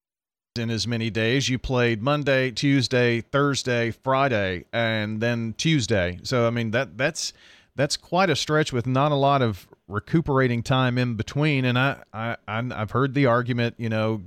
in 0.59 0.69
as 0.69 0.85
many 0.87 1.09
days. 1.09 1.49
You 1.49 1.57
played 1.57 2.01
Monday, 2.01 2.51
Tuesday, 2.51 3.21
Thursday, 3.21 3.91
Friday, 3.91 4.65
and 4.71 5.19
then 5.19 5.55
Tuesday. 5.57 6.19
So 6.23 6.47
I 6.47 6.51
mean 6.51 6.71
that 6.71 6.97
that's 6.97 7.33
that's 7.75 7.97
quite 7.97 8.29
a 8.29 8.35
stretch 8.35 8.71
with 8.71 8.85
not 8.85 9.11
a 9.11 9.15
lot 9.15 9.41
of 9.41 9.67
recuperating 9.87 10.61
time 10.61 10.97
in 10.97 11.15
between. 11.15 11.65
And 11.65 11.77
I, 11.77 12.03
I 12.13 12.37
I've 12.47 12.91
heard 12.91 13.13
the 13.13 13.25
argument, 13.25 13.75
you 13.77 13.89
know, 13.89 14.21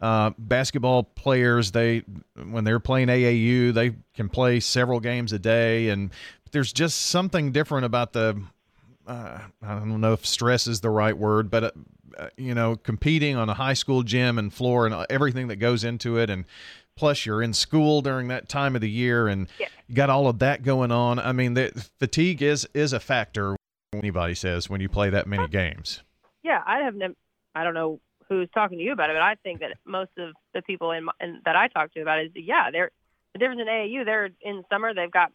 uh, 0.00 0.30
basketball 0.38 1.02
players 1.02 1.72
they 1.72 2.04
when 2.50 2.64
they're 2.64 2.80
playing 2.80 3.08
AAU 3.08 3.74
they 3.74 3.94
can 4.14 4.30
play 4.30 4.58
several 4.58 4.98
games 4.98 5.30
a 5.34 5.38
day 5.38 5.90
and 5.90 6.10
there's 6.52 6.72
just 6.72 7.08
something 7.10 7.52
different 7.52 7.84
about 7.84 8.14
the 8.14 8.42
uh, 9.06 9.40
I 9.62 9.74
don't 9.74 10.00
know 10.00 10.12
if 10.14 10.24
stress 10.24 10.66
is 10.66 10.80
the 10.80 10.90
right 10.90 11.16
word, 11.16 11.50
but 11.50 11.64
uh, 11.64 11.70
Uh, 12.18 12.28
you 12.36 12.54
know, 12.54 12.76
competing 12.76 13.36
on 13.36 13.48
a 13.48 13.54
high 13.54 13.74
school 13.74 14.02
gym 14.02 14.38
and 14.38 14.52
floor 14.52 14.86
and 14.86 15.06
everything 15.10 15.48
that 15.48 15.56
goes 15.56 15.84
into 15.84 16.18
it, 16.18 16.30
and 16.30 16.44
plus 16.96 17.24
you're 17.24 17.42
in 17.42 17.52
school 17.52 18.02
during 18.02 18.28
that 18.28 18.48
time 18.48 18.74
of 18.74 18.80
the 18.80 18.90
year, 18.90 19.28
and 19.28 19.48
Yeah. 19.58 19.68
you 19.86 19.94
got 19.94 20.10
all 20.10 20.26
of 20.28 20.38
that 20.40 20.62
going 20.62 20.90
on. 20.92 21.18
I 21.18 21.32
mean, 21.32 21.54
the 21.54 21.70
fatigue 21.98 22.42
is 22.42 22.66
is 22.74 22.92
a 22.92 23.00
factor. 23.00 23.56
Anybody 23.92 24.34
says 24.34 24.68
when 24.70 24.80
you 24.80 24.88
play 24.88 25.10
that 25.10 25.26
many 25.26 25.48
games. 25.48 26.02
Yeah, 26.42 26.62
I 26.66 26.80
have 26.80 26.94
never. 26.94 27.14
I 27.54 27.64
don't 27.64 27.74
know 27.74 28.00
who's 28.28 28.48
talking 28.54 28.78
to 28.78 28.84
you 28.84 28.92
about 28.92 29.10
it, 29.10 29.14
but 29.14 29.22
I 29.22 29.34
think 29.42 29.60
that 29.60 29.76
most 29.84 30.12
of 30.16 30.34
the 30.54 30.62
people 30.62 30.92
in, 30.92 31.04
my, 31.04 31.12
in 31.20 31.40
that 31.44 31.56
I 31.56 31.66
talk 31.68 31.92
to 31.94 32.00
about 32.00 32.20
it 32.20 32.26
is 32.26 32.32
yeah, 32.46 32.70
they're 32.70 32.90
the 33.32 33.38
difference 33.40 33.60
in 33.60 33.66
AAU. 33.66 34.04
They're 34.04 34.30
in 34.40 34.62
summer. 34.70 34.94
They've 34.94 35.10
got 35.10 35.32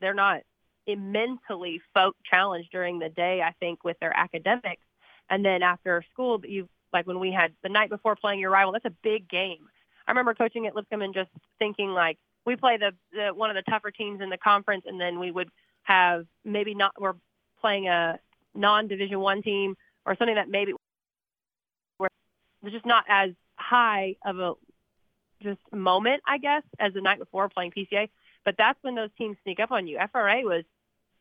they're 0.00 0.14
not 0.14 0.40
mentally 0.86 1.80
folk 1.94 2.16
challenged 2.28 2.70
during 2.70 2.98
the 2.98 3.08
day. 3.08 3.40
I 3.42 3.52
think 3.60 3.84
with 3.84 3.98
their 4.00 4.14
academics, 4.16 4.82
and 5.30 5.44
then 5.44 5.62
after 5.62 6.04
school, 6.12 6.40
you 6.44 6.68
like 6.92 7.06
when 7.06 7.18
we 7.18 7.32
had 7.32 7.52
the 7.62 7.68
night 7.68 7.90
before 7.90 8.16
playing 8.16 8.40
your 8.40 8.50
rival. 8.50 8.72
That's 8.72 8.84
a 8.84 8.94
big 9.02 9.28
game. 9.28 9.68
I 10.06 10.10
remember 10.10 10.34
coaching 10.34 10.66
at 10.66 10.74
Lipscomb 10.76 11.02
and 11.02 11.14
just 11.14 11.30
thinking 11.58 11.90
like 11.90 12.18
we 12.44 12.56
play 12.56 12.76
the, 12.76 12.92
the 13.12 13.34
one 13.34 13.50
of 13.50 13.56
the 13.56 13.70
tougher 13.70 13.90
teams 13.90 14.20
in 14.20 14.30
the 14.30 14.38
conference, 14.38 14.84
and 14.86 15.00
then 15.00 15.18
we 15.18 15.30
would 15.30 15.48
have 15.82 16.26
maybe 16.44 16.74
not 16.74 16.92
we're 17.00 17.14
playing 17.60 17.88
a 17.88 18.18
non-division 18.54 19.18
one 19.18 19.42
team 19.42 19.76
or 20.06 20.14
something 20.16 20.36
that 20.36 20.48
maybe 20.48 20.72
where 21.98 22.10
it's 22.62 22.72
just 22.72 22.86
not 22.86 23.04
as 23.08 23.30
high 23.56 24.16
of 24.24 24.38
a 24.38 24.52
just 25.42 25.60
moment, 25.72 26.22
I 26.26 26.38
guess, 26.38 26.62
as 26.78 26.92
the 26.94 27.00
night 27.00 27.18
before 27.18 27.48
playing 27.48 27.72
PCA. 27.72 28.08
But 28.44 28.56
that's 28.58 28.78
when 28.82 28.94
those 28.94 29.10
teams 29.16 29.36
sneak 29.42 29.60
up 29.60 29.70
on 29.70 29.86
you. 29.86 29.98
FRA 30.12 30.42
was 30.42 30.64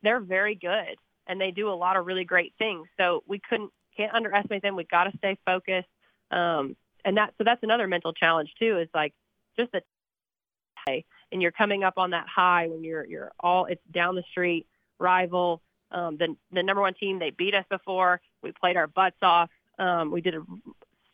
they're 0.02 0.20
very 0.20 0.56
good 0.56 0.98
and 1.28 1.40
they 1.40 1.52
do 1.52 1.70
a 1.70 1.74
lot 1.74 1.96
of 1.96 2.06
really 2.06 2.26
great 2.26 2.54
things. 2.58 2.88
So 2.98 3.24
we 3.28 3.40
couldn't 3.40 3.72
can't 3.96 4.14
underestimate 4.14 4.62
them. 4.62 4.76
We've 4.76 4.88
got 4.88 5.06
to 5.06 5.18
stay 5.18 5.38
focused. 5.46 5.88
Um, 6.32 6.76
and 7.06 7.18
that 7.18 7.34
so 7.38 7.44
that's 7.44 7.64
another 7.64 7.88
mental 7.88 8.14
challenge 8.14 8.54
too. 8.60 8.80
Is 8.80 8.90
like 8.94 9.14
just 9.58 9.72
the 9.72 9.82
and 11.32 11.42
you're 11.42 11.52
coming 11.52 11.84
up 11.84 11.96
on 11.98 12.12
that 12.12 12.28
high 12.28 12.68
when 12.68 12.84
you're 12.84 13.06
you're 13.06 13.32
all 13.40 13.66
it's 13.66 13.82
down 13.92 14.16
the 14.16 14.24
street 14.32 14.68
rival. 15.00 15.62
Um, 15.92 16.18
the 16.18 16.36
the 16.52 16.64
number 16.64 16.82
one 16.82 16.94
team 16.94 17.20
they 17.20 17.30
beat 17.32 17.56
us 17.56 17.66
before. 17.70 18.22
We 18.42 18.52
played 18.52 18.78
our 18.78 18.88
butts 18.88 19.18
off. 19.22 19.50
Um, 19.80 20.12
we 20.12 20.22
did 20.22 20.36
a, 20.36 20.42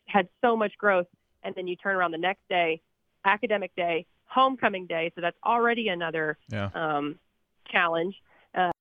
had 0.07 0.27
so 0.41 0.55
much 0.57 0.77
growth, 0.77 1.07
and 1.43 1.53
then 1.55 1.67
you 1.67 1.75
turn 1.75 1.95
around 1.95 2.11
the 2.11 2.17
next 2.17 2.41
day, 2.49 2.81
academic 3.25 3.75
day, 3.75 4.05
homecoming 4.25 4.85
day. 4.87 5.11
So 5.15 5.21
that's 5.21 5.37
already 5.45 5.89
another 5.89 6.37
Yeah. 6.51 6.69
um, 6.73 7.19
challenge. 7.71 8.15
Uh, 8.55 8.71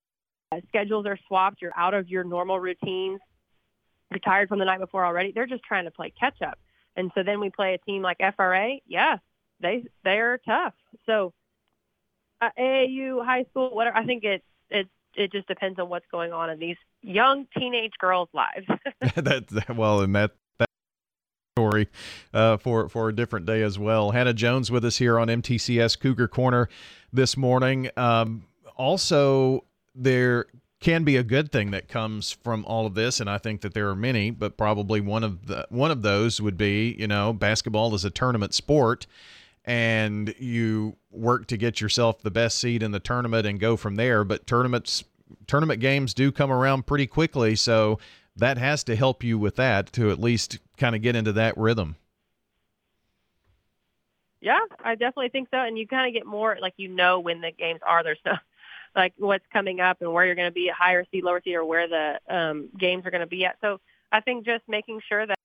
schedules 0.68 1.06
are 1.06 1.18
swapped. 1.28 1.60
You're 1.60 1.76
out 1.76 1.94
of 1.94 2.08
your 2.08 2.24
normal 2.24 2.58
routines. 2.58 3.20
You're 4.10 4.46
from 4.46 4.58
the 4.58 4.64
night 4.64 4.80
before 4.80 5.04
already. 5.04 5.32
They're 5.32 5.46
just 5.46 5.62
trying 5.62 5.84
to 5.84 5.90
play 5.90 6.12
catch 6.18 6.40
up. 6.42 6.58
And 6.96 7.10
so 7.14 7.22
then 7.22 7.40
we 7.40 7.50
play 7.50 7.74
a 7.74 7.78
team 7.78 8.02
like 8.02 8.18
FRA. 8.36 8.76
Yeah, 8.86 9.18
they 9.60 9.84
they're 10.04 10.38
tough. 10.38 10.74
So 11.06 11.32
uh, 12.40 12.50
AAU, 12.58 13.24
high 13.24 13.44
school, 13.50 13.74
whatever. 13.74 13.96
I 13.96 14.04
think 14.04 14.24
it 14.24 14.42
it 14.70 14.88
it 15.14 15.32
just 15.32 15.46
depends 15.46 15.78
on 15.78 15.88
what's 15.88 16.06
going 16.10 16.32
on 16.32 16.50
in 16.50 16.58
these 16.58 16.76
young 17.02 17.46
teenage 17.56 17.92
girls' 17.98 18.28
lives. 18.32 18.66
that 19.00 19.74
well, 19.76 20.00
and 20.00 20.14
that 20.14 20.32
that 20.58 20.68
story 21.56 21.88
uh, 22.32 22.56
for 22.56 22.88
for 22.88 23.08
a 23.08 23.14
different 23.14 23.46
day 23.46 23.62
as 23.62 23.78
well. 23.78 24.12
Hannah 24.12 24.34
Jones 24.34 24.70
with 24.70 24.84
us 24.84 24.98
here 24.98 25.18
on 25.18 25.28
MTCS 25.28 25.98
Cougar 26.00 26.28
Corner 26.28 26.68
this 27.12 27.36
morning. 27.36 27.90
Um, 27.96 28.46
also, 28.76 29.64
there 29.94 30.46
can 30.80 31.02
be 31.02 31.16
a 31.16 31.22
good 31.22 31.50
thing 31.50 31.72
that 31.72 31.88
comes 31.88 32.30
from 32.30 32.64
all 32.64 32.86
of 32.86 32.94
this, 32.94 33.20
and 33.20 33.28
I 33.28 33.38
think 33.38 33.62
that 33.62 33.74
there 33.74 33.88
are 33.88 33.96
many, 33.96 34.30
but 34.30 34.56
probably 34.56 35.00
one 35.00 35.24
of 35.24 35.46
the 35.46 35.66
one 35.70 35.90
of 35.90 36.02
those 36.02 36.40
would 36.40 36.56
be, 36.56 36.94
you 36.98 37.08
know, 37.08 37.32
basketball 37.32 37.94
is 37.94 38.04
a 38.04 38.10
tournament 38.10 38.54
sport. 38.54 39.06
And 39.64 40.34
you 40.38 40.96
work 41.10 41.46
to 41.48 41.58
get 41.58 41.78
yourself 41.78 42.22
the 42.22 42.30
best 42.30 42.58
seed 42.58 42.82
in 42.82 42.92
the 42.92 43.00
tournament 43.00 43.46
and 43.46 43.60
go 43.60 43.76
from 43.76 43.96
there. 43.96 44.24
But 44.24 44.46
tournaments, 44.46 45.04
tournament 45.46 45.80
games 45.80 46.14
do 46.14 46.32
come 46.32 46.50
around 46.50 46.86
pretty 46.86 47.06
quickly, 47.06 47.54
so 47.54 47.98
that 48.34 48.56
has 48.56 48.82
to 48.84 48.96
help 48.96 49.22
you 49.22 49.36
with 49.36 49.56
that 49.56 49.92
to 49.92 50.10
at 50.10 50.18
least 50.18 50.58
kind 50.78 50.96
of 50.96 51.02
get 51.02 51.16
into 51.16 51.32
that 51.32 51.58
rhythm. 51.58 51.96
Yeah, 54.40 54.60
I 54.82 54.94
definitely 54.94 55.30
think 55.30 55.48
so. 55.50 55.58
And 55.58 55.76
you 55.76 55.86
kind 55.86 56.06
of 56.06 56.14
get 56.14 56.24
more 56.24 56.56
like 56.62 56.74
you 56.76 56.88
know 56.88 57.20
when 57.20 57.40
the 57.40 57.50
games 57.50 57.80
are. 57.86 58.02
There's 58.02 58.20
no 58.24 58.36
like 58.98 59.14
what's 59.16 59.44
coming 59.52 59.80
up 59.80 59.98
and 60.02 60.12
where 60.12 60.26
you're 60.26 60.34
going 60.34 60.50
to 60.50 60.54
be 60.54 60.68
at 60.68 60.74
higher 60.74 61.04
seed, 61.10 61.22
lower 61.22 61.40
seed, 61.42 61.54
or 61.54 61.64
where 61.64 61.88
the 61.88 62.18
um, 62.28 62.68
games 62.76 63.06
are 63.06 63.12
going 63.12 63.20
to 63.20 63.28
be 63.28 63.44
at. 63.44 63.56
So 63.62 63.78
I 64.10 64.20
think 64.20 64.44
just 64.44 64.64
making 64.66 65.00
sure 65.08 65.24
that 65.24 65.38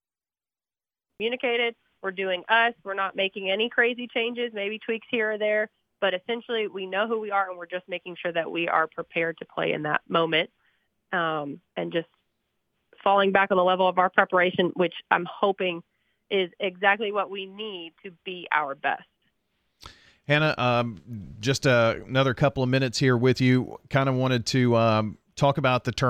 communicated, 1.17 1.75
we're 2.01 2.11
doing 2.11 2.43
us. 2.49 2.73
We're 2.83 2.95
not 2.95 3.15
making 3.15 3.51
any 3.51 3.69
crazy 3.69 4.09
changes, 4.11 4.51
maybe 4.53 4.79
tweaks 4.79 5.07
here 5.09 5.33
or 5.33 5.37
there, 5.37 5.69
but 6.01 6.15
essentially 6.15 6.67
we 6.67 6.87
know 6.87 7.07
who 7.07 7.19
we 7.19 7.29
are 7.29 7.47
and 7.47 7.57
we're 7.57 7.67
just 7.67 7.87
making 7.87 8.17
sure 8.19 8.33
that 8.33 8.51
we 8.51 8.67
are 8.67 8.87
prepared 8.87 9.37
to 9.37 9.45
play 9.45 9.71
in 9.71 9.83
that 9.83 10.01
moment 10.09 10.49
um, 11.13 11.61
and 11.77 11.93
just 11.93 12.09
falling 13.03 13.31
back 13.31 13.51
on 13.51 13.57
the 13.57 13.63
level 13.63 13.87
of 13.87 13.99
our 13.99 14.09
preparation, 14.09 14.71
which 14.73 14.95
I'm 15.11 15.27
hoping 15.31 15.83
is 16.31 16.49
exactly 16.59 17.11
what 17.11 17.29
we 17.29 17.45
need 17.45 17.93
to 18.03 18.11
be 18.25 18.47
our 18.51 18.73
best. 18.73 19.03
Hannah, 20.27 20.55
um, 20.57 21.01
just 21.39 21.67
uh, 21.67 21.95
another 22.07 22.33
couple 22.33 22.63
of 22.63 22.69
minutes 22.69 22.97
here 22.97 23.17
with 23.17 23.41
you. 23.41 23.77
Kind 23.89 24.07
of 24.07 24.15
wanted 24.15 24.45
to 24.47 24.75
um, 24.77 25.17
talk 25.35 25.57
about 25.57 25.83
the 25.83 26.09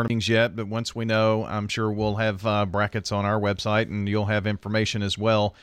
tournaments 0.00 0.28
yet, 0.28 0.54
but 0.54 0.68
once 0.68 0.94
we 0.94 1.04
know, 1.04 1.44
I'm 1.44 1.68
sure 1.68 1.90
we'll 1.90 2.16
have 2.16 2.46
uh, 2.46 2.64
brackets 2.66 3.10
on 3.10 3.24
our 3.24 3.40
website 3.40 3.88
and 3.88 4.08
you'll 4.08 4.26
have 4.26 4.46
information 4.46 5.02
as 5.02 5.18
well. 5.18 5.54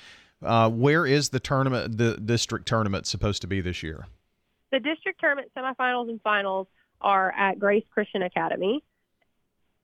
Uh, 0.44 0.70
where 0.70 1.06
is 1.06 1.30
the 1.30 1.40
tournament, 1.40 1.98
the 1.98 2.18
district 2.18 2.68
tournament, 2.68 3.08
supposed 3.08 3.42
to 3.42 3.48
be 3.48 3.62
this 3.62 3.82
year? 3.82 4.08
The 4.72 4.80
district 4.80 5.22
tournament 5.22 5.52
semifinals 5.58 6.10
and 6.10 6.22
finals 6.22 6.68
are 7.00 7.32
at 7.32 7.58
Grace 7.60 7.86
Christian 7.94 8.24
Academy. 8.24 8.84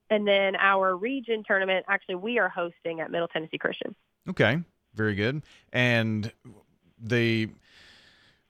And 0.09 0.27
then 0.27 0.55
our 0.55 0.97
region 0.97 1.43
tournament, 1.47 1.85
actually, 1.87 2.15
we 2.15 2.39
are 2.39 2.49
hosting 2.49 2.99
at 2.99 3.11
Middle 3.11 3.27
Tennessee 3.27 3.59
Christian. 3.59 3.95
Okay, 4.27 4.59
very 4.95 5.15
good. 5.15 5.43
And 5.71 6.31
the 7.01 7.49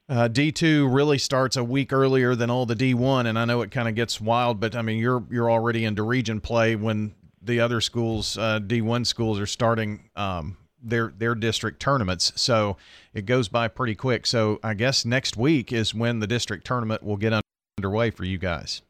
uh, 0.10 0.28
D2 0.28 0.94
really 0.94 1.18
starts 1.18 1.56
a 1.56 1.64
week 1.64 1.94
earlier 1.94 2.36
than 2.36 2.50
all 2.50 2.66
the 2.66 2.76
D1, 2.76 3.28
and 3.28 3.38
I 3.38 3.46
know 3.46 3.62
it 3.62 3.72
kind 3.72 3.88
of 3.88 3.96
gets 3.96 4.20
wild, 4.20 4.60
but 4.60 4.76
I 4.76 4.82
mean 4.82 4.98
you're 4.98 5.24
you're 5.30 5.52
already 5.52 5.86
into 5.86 6.04
region 6.04 6.42
play 6.42 6.76
when 6.76 7.14
the 7.42 7.60
other 7.60 7.80
schools, 7.80 8.38
uh, 8.38 8.60
D1 8.60 9.06
schools, 9.06 9.40
are 9.40 9.46
starting 9.46 10.10
um, 10.16 10.58
their 10.82 11.14
their 11.16 11.36
district 11.36 11.80
tournaments, 11.80 12.34
so 12.36 12.78
it 13.14 13.26
goes 13.26 13.48
by 13.50 13.68
pretty 13.68 13.96
quick. 13.96 14.26
So 14.26 14.60
I 14.64 14.74
guess 14.74 15.06
next 15.06 15.38
week 15.38 15.72
is 15.72 15.94
when 15.94 16.20
the 16.20 16.28
district 16.28 16.66
tournament 16.66 17.04
will 17.04 17.18
get 17.18 17.40
underway 17.78 18.10
for 18.10 18.26
you 18.26 18.38
guys. 18.38 18.82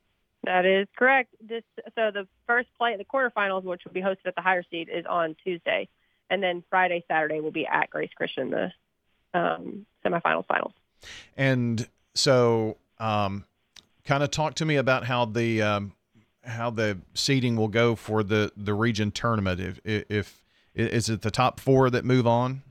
That 0.45 0.65
is 0.65 0.87
correct. 0.97 1.35
This, 1.41 1.63
so 1.95 2.11
the 2.11 2.25
first 2.47 2.69
play 2.77 2.95
the 2.95 3.03
quarterfinals, 3.03 3.63
which 3.63 3.81
will 3.83 3.91
be 3.91 4.01
hosted 4.01 4.25
at 4.25 4.35
the 4.35 4.41
higher 4.41 4.63
seed, 4.71 4.89
is 4.89 5.05
on 5.05 5.35
Tuesday, 5.43 5.89
and 6.29 6.41
then 6.41 6.63
Friday, 6.69 7.03
Saturday 7.09 7.41
will 7.41 7.51
be 7.51 7.67
at 7.67 7.89
Grace 7.89 8.11
Christian, 8.15 8.49
the 8.49 8.71
um, 9.33 9.85
semifinals, 10.05 10.45
finals. 10.47 10.73
And 11.37 11.87
so, 12.13 12.77
um, 12.99 13.45
kind 14.05 14.23
of 14.23 14.31
talk 14.31 14.55
to 14.55 14.65
me 14.65 14.75
about 14.75 15.05
how 15.05 15.25
the 15.25 15.61
um, 15.61 15.93
how 16.43 16.69
the 16.69 16.97
seeding 17.13 17.55
will 17.55 17.67
go 17.67 17.95
for 17.95 18.23
the 18.23 18.51
the 18.57 18.73
region 18.73 19.11
tournament. 19.11 19.59
If 19.59 19.79
if 19.85 20.41
is 20.73 21.09
it 21.09 21.21
the 21.21 21.31
top 21.31 21.59
four 21.59 21.89
that 21.89 22.05
move 22.05 22.27
on? 22.27 22.63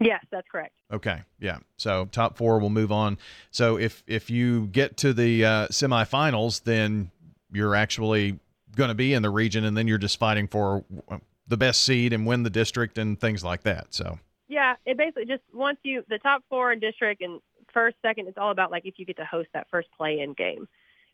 Yes, 0.00 0.24
that's 0.30 0.48
correct. 0.50 0.74
Okay, 0.90 1.22
yeah. 1.38 1.58
So 1.76 2.08
top 2.10 2.38
four 2.38 2.58
will 2.58 2.70
move 2.70 2.90
on. 2.90 3.18
So 3.50 3.76
if 3.76 4.02
if 4.06 4.30
you 4.30 4.66
get 4.68 4.96
to 4.98 5.12
the 5.12 5.44
uh, 5.44 5.68
semifinals, 5.68 6.64
then 6.64 7.10
you're 7.52 7.74
actually 7.74 8.38
going 8.76 8.88
to 8.88 8.94
be 8.94 9.12
in 9.12 9.22
the 9.22 9.30
region, 9.30 9.64
and 9.64 9.76
then 9.76 9.86
you're 9.86 9.98
just 9.98 10.18
fighting 10.18 10.48
for 10.48 10.84
uh, 11.10 11.18
the 11.46 11.56
best 11.56 11.82
seed 11.82 12.12
and 12.12 12.26
win 12.26 12.44
the 12.44 12.50
district 12.50 12.96
and 12.96 13.20
things 13.20 13.44
like 13.44 13.62
that. 13.62 13.88
So 13.90 14.18
Yeah, 14.50 14.74
it 14.84 14.96
basically 14.98 15.26
just 15.26 15.44
once 15.54 15.78
you 15.84 16.04
the 16.08 16.18
top 16.18 16.42
four 16.50 16.72
in 16.72 16.80
district 16.80 17.22
and 17.22 17.40
first, 17.72 17.96
second, 18.02 18.26
it's 18.26 18.36
all 18.36 18.50
about 18.50 18.72
like 18.72 18.84
if 18.84 18.94
you 18.98 19.06
get 19.06 19.16
to 19.18 19.24
host 19.24 19.48
that 19.54 19.68
first 19.70 19.86
play-in 19.96 20.32
game, 20.32 20.66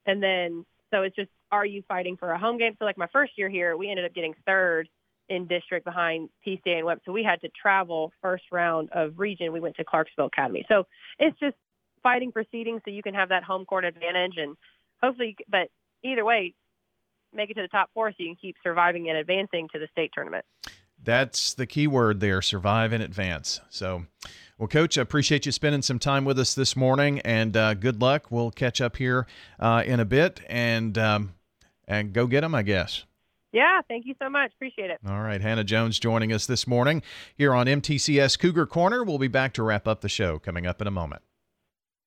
and 0.06 0.22
then 0.22 0.64
so 0.90 1.02
it's 1.02 1.14
just 1.14 1.28
are 1.52 1.66
you 1.66 1.82
fighting 1.86 2.16
for 2.16 2.32
a 2.32 2.38
home 2.38 2.56
game? 2.56 2.74
So 2.78 2.86
like 2.86 2.96
my 2.96 3.08
first 3.08 3.32
year 3.36 3.50
here, 3.50 3.76
we 3.76 3.90
ended 3.90 4.06
up 4.06 4.14
getting 4.14 4.34
third 4.46 4.88
in 5.28 5.46
district 5.46 5.84
behind 5.84 6.30
PCA 6.46 6.78
and 6.78 6.86
Webb, 6.86 7.00
so 7.04 7.12
we 7.12 7.22
had 7.22 7.42
to 7.42 7.50
travel 7.50 8.10
first 8.22 8.44
round 8.50 8.88
of 8.92 9.18
region. 9.18 9.52
We 9.52 9.60
went 9.60 9.76
to 9.76 9.84
Clarksville 9.84 10.26
Academy, 10.26 10.64
so 10.66 10.86
it's 11.18 11.38
just 11.38 11.56
fighting 12.02 12.32
for 12.32 12.42
seeding 12.50 12.80
so 12.86 12.90
you 12.90 13.02
can 13.02 13.12
have 13.12 13.28
that 13.28 13.44
home 13.44 13.66
court 13.66 13.84
advantage 13.84 14.38
and 14.38 14.56
hopefully, 15.02 15.36
but 15.46 15.68
either 16.02 16.24
way, 16.24 16.54
make 17.34 17.50
it 17.50 17.54
to 17.54 17.62
the 17.62 17.68
top 17.68 17.90
four 17.92 18.12
so 18.12 18.16
you 18.18 18.28
can 18.28 18.36
keep 18.36 18.56
surviving 18.62 19.10
and 19.10 19.18
advancing 19.18 19.68
to 19.74 19.78
the 19.78 19.88
state 19.92 20.12
tournament. 20.14 20.46
That's 21.06 21.54
the 21.54 21.66
key 21.66 21.86
word 21.86 22.18
there 22.18 22.42
survive 22.42 22.92
in 22.92 23.00
advance. 23.00 23.60
So, 23.70 24.06
well, 24.58 24.66
Coach, 24.66 24.98
I 24.98 25.02
appreciate 25.02 25.46
you 25.46 25.52
spending 25.52 25.82
some 25.82 26.00
time 26.00 26.24
with 26.24 26.36
us 26.36 26.52
this 26.52 26.74
morning 26.74 27.20
and 27.20 27.56
uh, 27.56 27.74
good 27.74 28.02
luck. 28.02 28.26
We'll 28.30 28.50
catch 28.50 28.80
up 28.80 28.96
here 28.96 29.28
uh, 29.60 29.84
in 29.86 30.00
a 30.00 30.04
bit 30.04 30.40
and, 30.48 30.98
um, 30.98 31.34
and 31.86 32.12
go 32.12 32.26
get 32.26 32.40
them, 32.40 32.56
I 32.56 32.62
guess. 32.62 33.04
Yeah, 33.52 33.82
thank 33.86 34.04
you 34.04 34.16
so 34.20 34.28
much. 34.28 34.52
Appreciate 34.56 34.90
it. 34.90 34.98
All 35.06 35.22
right, 35.22 35.40
Hannah 35.40 35.62
Jones 35.62 36.00
joining 36.00 36.32
us 36.32 36.44
this 36.44 36.66
morning 36.66 37.02
here 37.36 37.54
on 37.54 37.66
MTCS 37.66 38.36
Cougar 38.36 38.66
Corner. 38.66 39.04
We'll 39.04 39.18
be 39.18 39.28
back 39.28 39.52
to 39.54 39.62
wrap 39.62 39.86
up 39.86 40.00
the 40.00 40.08
show 40.08 40.40
coming 40.40 40.66
up 40.66 40.82
in 40.82 40.88
a 40.88 40.90
moment. 40.90 41.22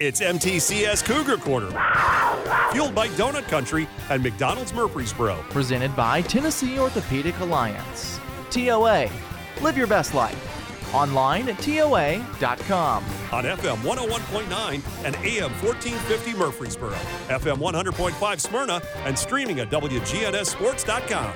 It's 0.00 0.20
MTCS 0.20 1.04
Cougar 1.04 1.38
Corner. 1.38 1.70
fueled 2.70 2.94
by 2.94 3.08
Donut 3.08 3.48
Country 3.48 3.88
and 4.10 4.22
McDonald's 4.22 4.72
Murfreesboro. 4.72 5.44
Presented 5.50 5.96
by 5.96 6.22
Tennessee 6.22 6.78
Orthopedic 6.78 7.36
Alliance. 7.40 8.20
TOA, 8.50 9.10
live 9.60 9.76
your 9.76 9.88
best 9.88 10.14
life. 10.14 10.94
Online 10.94 11.48
at 11.48 11.58
TOA.com. 11.58 13.04
On 13.32 13.44
FM 13.44 13.76
101.9 13.78 15.04
and 15.04 15.16
AM 15.16 15.50
1450 15.64 16.34
Murfreesboro, 16.34 16.94
FM 17.26 17.56
100.5 17.58 18.40
Smyrna, 18.40 18.80
and 18.98 19.18
streaming 19.18 19.58
at 19.58 19.68
WGNSSports.com. 19.68 21.32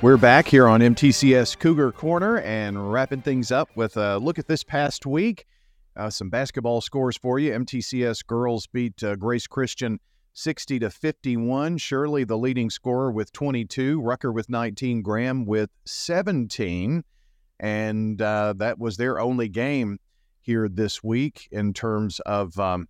We're 0.00 0.16
back 0.16 0.46
here 0.46 0.68
on 0.68 0.80
MTCS 0.80 1.58
Cougar 1.58 1.90
Corner 1.90 2.38
and 2.38 2.92
wrapping 2.92 3.20
things 3.20 3.50
up 3.50 3.68
with 3.74 3.96
a 3.96 4.18
look 4.18 4.38
at 4.38 4.46
this 4.46 4.62
past 4.62 5.06
week. 5.06 5.44
Uh, 5.96 6.08
some 6.08 6.30
basketball 6.30 6.80
scores 6.80 7.16
for 7.16 7.40
you. 7.40 7.50
MTCS 7.50 8.24
girls 8.24 8.68
beat 8.68 9.02
uh, 9.02 9.16
Grace 9.16 9.48
Christian 9.48 9.98
60 10.34 10.78
to 10.78 10.90
51. 10.90 11.78
Shirley, 11.78 12.22
the 12.22 12.38
leading 12.38 12.70
scorer, 12.70 13.10
with 13.10 13.32
22. 13.32 14.00
Rucker 14.00 14.30
with 14.30 14.48
19. 14.48 15.02
Graham 15.02 15.44
with 15.44 15.70
17. 15.84 17.02
And 17.58 18.22
uh, 18.22 18.54
that 18.56 18.78
was 18.78 18.98
their 18.98 19.18
only 19.18 19.48
game 19.48 19.98
here 20.40 20.68
this 20.68 21.02
week 21.02 21.48
in 21.50 21.72
terms 21.72 22.20
of 22.20 22.56
um, 22.60 22.86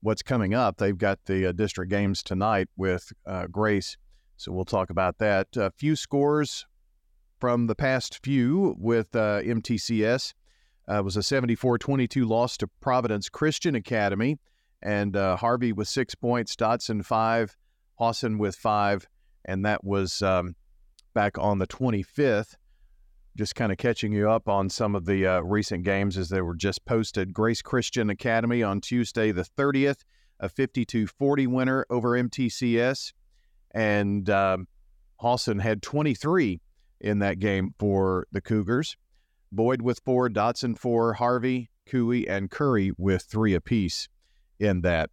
what's 0.00 0.22
coming 0.22 0.54
up. 0.54 0.78
They've 0.78 0.96
got 0.96 1.18
the 1.26 1.50
uh, 1.50 1.52
district 1.52 1.90
games 1.90 2.22
tonight 2.22 2.68
with 2.78 3.12
uh, 3.26 3.46
Grace 3.48 3.98
so 4.36 4.52
we'll 4.52 4.64
talk 4.64 4.90
about 4.90 5.18
that. 5.18 5.48
A 5.56 5.70
few 5.70 5.96
scores 5.96 6.66
from 7.40 7.66
the 7.66 7.74
past 7.74 8.20
few 8.22 8.74
with 8.78 9.14
uh, 9.14 9.40
MTCS. 9.42 10.34
Uh, 10.88 11.02
was 11.02 11.16
a 11.16 11.20
74-22 11.20 12.28
loss 12.28 12.56
to 12.58 12.68
Providence 12.80 13.28
Christian 13.28 13.74
Academy, 13.74 14.38
and 14.82 15.16
uh, 15.16 15.36
Harvey 15.36 15.72
with 15.72 15.88
six 15.88 16.14
points, 16.14 16.54
Dotson 16.54 17.04
five, 17.04 17.56
Hawson 17.96 18.38
with 18.38 18.54
five, 18.54 19.08
and 19.44 19.64
that 19.64 19.82
was 19.82 20.22
um, 20.22 20.54
back 21.12 21.38
on 21.38 21.58
the 21.58 21.66
25th. 21.66 22.54
Just 23.36 23.56
kind 23.56 23.72
of 23.72 23.78
catching 23.78 24.12
you 24.12 24.30
up 24.30 24.48
on 24.48 24.70
some 24.70 24.94
of 24.94 25.06
the 25.06 25.26
uh, 25.26 25.40
recent 25.40 25.82
games 25.82 26.16
as 26.16 26.28
they 26.28 26.40
were 26.40 26.54
just 26.54 26.84
posted. 26.84 27.34
Grace 27.34 27.62
Christian 27.62 28.08
Academy 28.08 28.62
on 28.62 28.80
Tuesday 28.80 29.32
the 29.32 29.42
30th, 29.42 30.04
a 30.38 30.48
52-40 30.48 31.48
winner 31.48 31.84
over 31.90 32.10
MTCS 32.10 33.12
and 33.76 34.30
um, 34.30 34.66
Hawson 35.18 35.58
had 35.58 35.82
23 35.82 36.60
in 37.02 37.18
that 37.18 37.38
game 37.38 37.74
for 37.78 38.26
the 38.32 38.40
Cougars. 38.40 38.96
Boyd 39.52 39.82
with 39.82 40.00
four, 40.02 40.30
Dotson 40.30 40.76
four, 40.76 41.12
Harvey, 41.12 41.68
Cooey, 41.86 42.26
and 42.26 42.50
Curry 42.50 42.92
with 42.96 43.22
three 43.22 43.54
apiece 43.54 44.08
in 44.58 44.80
that. 44.80 45.10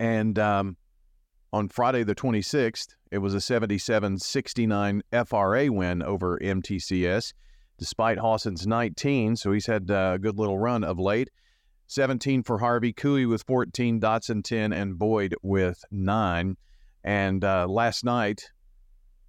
And 0.00 0.36
um, 0.36 0.76
on 1.52 1.68
Friday 1.68 2.02
the 2.02 2.14
26th, 2.14 2.88
it 3.12 3.18
was 3.18 3.34
a 3.34 3.40
77 3.40 4.18
69 4.18 5.02
FRA 5.26 5.72
win 5.72 6.02
over 6.02 6.40
MTCS, 6.40 7.32
despite 7.78 8.18
Hawson's 8.18 8.66
19. 8.66 9.36
So 9.36 9.52
he's 9.52 9.66
had 9.66 9.88
a 9.90 10.18
good 10.20 10.38
little 10.38 10.58
run 10.58 10.82
of 10.82 10.98
late. 10.98 11.30
17 11.86 12.42
for 12.42 12.58
Harvey, 12.58 12.92
Cooey 12.92 13.26
with 13.26 13.44
14, 13.44 14.00
Dotson 14.00 14.42
10, 14.42 14.72
and 14.72 14.98
Boyd 14.98 15.36
with 15.42 15.84
9. 15.92 16.56
And 17.04 17.44
uh, 17.44 17.66
last 17.68 18.04
night, 18.04 18.50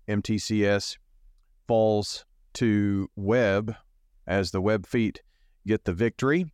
MTCS 0.07 0.97
falls 1.67 2.25
to 2.53 3.10
Webb 3.15 3.75
as 4.27 4.51
the 4.51 4.62
Webb 4.62 4.86
feet 4.86 5.21
get 5.65 5.86
the 5.86 5.93
victory. 5.93 6.51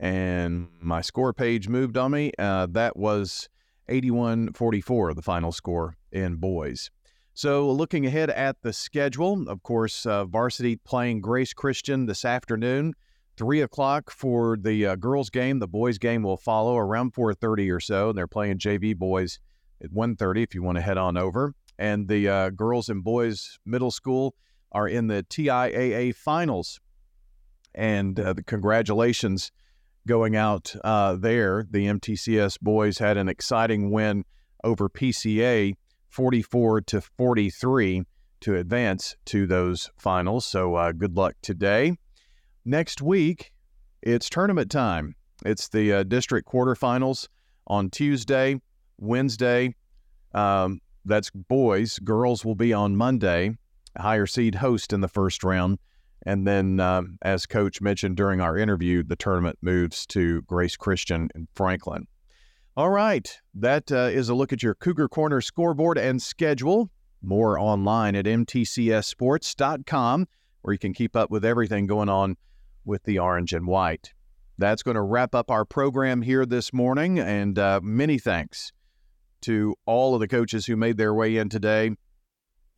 And 0.00 0.68
my 0.80 1.00
score 1.00 1.32
page 1.32 1.68
moved 1.68 1.96
on 1.96 2.12
me. 2.12 2.32
Uh, 2.38 2.66
that 2.70 2.96
was 2.96 3.48
81 3.88 4.52
44, 4.52 5.14
the 5.14 5.22
final 5.22 5.52
score 5.52 5.96
in 6.12 6.36
boys. 6.36 6.90
So, 7.34 7.70
looking 7.70 8.04
ahead 8.04 8.30
at 8.30 8.56
the 8.62 8.72
schedule, 8.72 9.48
of 9.48 9.62
course, 9.62 10.04
uh, 10.06 10.24
varsity 10.24 10.76
playing 10.76 11.20
Grace 11.20 11.52
Christian 11.52 12.06
this 12.06 12.24
afternoon, 12.24 12.94
three 13.36 13.60
o'clock 13.60 14.10
for 14.10 14.56
the 14.60 14.86
uh, 14.86 14.96
girls' 14.96 15.30
game. 15.30 15.60
The 15.60 15.68
boys' 15.68 15.98
game 15.98 16.24
will 16.24 16.36
follow 16.36 16.76
around 16.76 17.14
4:30 17.14 17.72
or 17.72 17.80
so, 17.80 18.08
and 18.08 18.18
they're 18.18 18.26
playing 18.26 18.58
JV 18.58 18.96
boys 18.96 19.38
at 19.82 19.90
1.30 19.90 20.42
if 20.42 20.54
you 20.54 20.62
want 20.62 20.76
to 20.76 20.82
head 20.82 20.98
on 20.98 21.16
over. 21.16 21.54
And 21.78 22.08
the 22.08 22.28
uh, 22.28 22.50
girls 22.50 22.88
and 22.88 23.04
boys 23.04 23.58
middle 23.64 23.90
school 23.90 24.34
are 24.72 24.88
in 24.88 25.06
the 25.06 25.24
TIAA 25.30 26.14
finals. 26.14 26.80
And 27.74 28.18
uh, 28.18 28.32
the 28.32 28.42
congratulations 28.42 29.52
going 30.06 30.34
out 30.34 30.74
uh, 30.82 31.14
there. 31.14 31.66
The 31.70 31.86
MTCS 31.86 32.60
boys 32.60 32.98
had 32.98 33.16
an 33.16 33.28
exciting 33.28 33.90
win 33.90 34.24
over 34.64 34.88
PCA 34.88 35.74
44 36.08 36.80
to 36.80 37.00
43 37.00 38.02
to 38.40 38.56
advance 38.56 39.16
to 39.26 39.46
those 39.46 39.90
finals. 39.98 40.46
So 40.46 40.74
uh, 40.74 40.92
good 40.92 41.16
luck 41.16 41.34
today. 41.42 41.96
Next 42.64 43.02
week, 43.02 43.52
it's 44.02 44.28
tournament 44.28 44.70
time. 44.70 45.14
It's 45.44 45.68
the 45.68 45.92
uh, 45.92 46.02
district 46.02 46.48
quarterfinals 46.48 47.28
on 47.66 47.90
Tuesday. 47.90 48.60
Wednesday. 48.98 49.74
Um, 50.34 50.80
that's 51.04 51.30
boys. 51.30 51.98
Girls 52.00 52.44
will 52.44 52.54
be 52.54 52.72
on 52.72 52.96
Monday. 52.96 53.56
Higher 53.96 54.26
seed 54.26 54.56
host 54.56 54.92
in 54.92 55.00
the 55.00 55.08
first 55.08 55.42
round. 55.42 55.78
And 56.26 56.46
then, 56.46 56.80
um, 56.80 57.18
as 57.22 57.46
Coach 57.46 57.80
mentioned 57.80 58.16
during 58.16 58.40
our 58.40 58.58
interview, 58.58 59.02
the 59.02 59.16
tournament 59.16 59.58
moves 59.62 60.06
to 60.08 60.42
Grace 60.42 60.76
Christian 60.76 61.28
in 61.34 61.48
Franklin. 61.54 62.06
All 62.76 62.90
right. 62.90 63.38
That 63.54 63.90
uh, 63.90 64.10
is 64.12 64.28
a 64.28 64.34
look 64.34 64.52
at 64.52 64.62
your 64.62 64.74
Cougar 64.74 65.08
Corner 65.08 65.40
scoreboard 65.40 65.98
and 65.98 66.20
schedule. 66.20 66.90
More 67.22 67.58
online 67.58 68.14
at 68.14 68.26
mtcsports.com, 68.26 70.28
where 70.62 70.72
you 70.72 70.78
can 70.78 70.92
keep 70.92 71.16
up 71.16 71.30
with 71.30 71.44
everything 71.44 71.86
going 71.86 72.08
on 72.08 72.36
with 72.84 73.02
the 73.04 73.18
orange 73.18 73.52
and 73.52 73.66
white. 73.66 74.12
that's 74.58 74.82
going 74.82 74.96
to 74.96 75.02
wrap 75.02 75.34
up 75.34 75.50
our 75.50 75.64
program 75.64 76.22
here 76.22 76.44
this 76.44 76.72
morning. 76.72 77.18
And 77.18 77.58
uh, 77.58 77.80
many 77.82 78.18
thanks 78.18 78.72
to 79.42 79.74
all 79.86 80.14
of 80.14 80.20
the 80.20 80.28
coaches 80.28 80.66
who 80.66 80.76
made 80.76 80.96
their 80.96 81.14
way 81.14 81.36
in 81.36 81.48
today. 81.48 81.90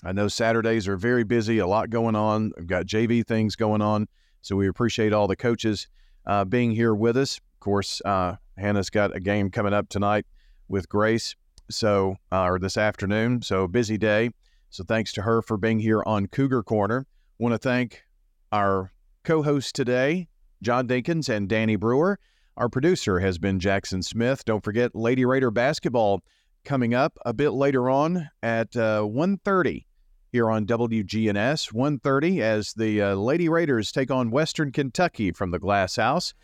I 0.05 0.13
know 0.13 0.29
Saturdays 0.29 0.89
are 0.89 0.97
very 0.97 1.25
busy, 1.25 1.59
a 1.59 1.67
lot 1.67 1.91
going 1.91 2.17
on. 2.17 2.53
We've 2.57 2.67
got 2.67 2.87
JV 2.87 3.27
things 3.27 3.57
going 3.57 3.83
on. 3.83 4.09
So 4.43 4.57
we 4.57 4.69
appreciate 4.69 5.13
all 5.13 5.27
the 5.27 5.37
coaches 5.37 5.89
uh, 6.27 6.45
being 6.45 6.71
here 6.71 6.95
with 6.95 7.17
us. 7.17 7.39
Of 7.39 7.61
course, 7.61 8.01
uh, 8.05 8.37
Hannah's 8.57 8.91
got 8.91 9.15
a 9.15 9.21
game 9.21 9.51
coming 9.51 9.75
up 9.75 9.89
tonight 9.89 10.25
with 10.69 10.89
Grace, 10.89 11.35
so 11.71 12.17
uh, 12.33 12.45
or 12.45 12.59
this 12.59 12.77
afternoon. 12.77 13.43
So 13.43 13.67
busy 13.67 13.99
day. 13.99 14.31
So 14.71 14.85
thanks 14.85 15.13
to 15.15 15.23
her 15.23 15.43
for 15.43 15.57
being 15.57 15.81
here 15.81 16.03
on 16.07 16.29
Cougar 16.29 16.63
Corner. 16.63 17.07
Want 17.39 17.53
to 17.53 17.59
thank 17.59 18.05
our 18.53 18.93
co-hosts 19.25 19.73
today, 19.73 20.29
John 20.63 20.87
Dinkins 20.87 21.29
and 21.29 21.49
Danny 21.49 21.77
Brewer. 21.77 22.19
Our 22.57 22.69
producer 22.69 23.21
has 23.21 23.39
been 23.39 23.59
Jackson 23.59 24.03
Smith. 24.03 24.45
Don't 24.45 24.63
forget 24.63 24.95
Lady 24.95 25.25
Raider 25.25 25.51
basketball 25.51 26.23
coming 26.65 26.95
up 26.95 27.19
a 27.25 27.33
bit 27.33 27.51
later 27.51 27.89
on 27.91 28.31
at 28.43 28.77
uh, 28.77 29.03
1.30 29.03 29.85
here 30.33 30.51
on 30.51 30.67
WGNS. 30.67 31.73
1.30 31.73 32.41
as 32.41 32.73
the 32.75 33.03
uh, 33.03 33.15
Lady 33.15 33.49
Raiders 33.49 33.93
take 33.93 34.11
on 34.11 34.31
Western 34.31 34.73
Kentucky 34.73 35.33
from 35.33 35.51
the 35.51 35.59
Glass 35.59 35.97
House. 35.97 36.35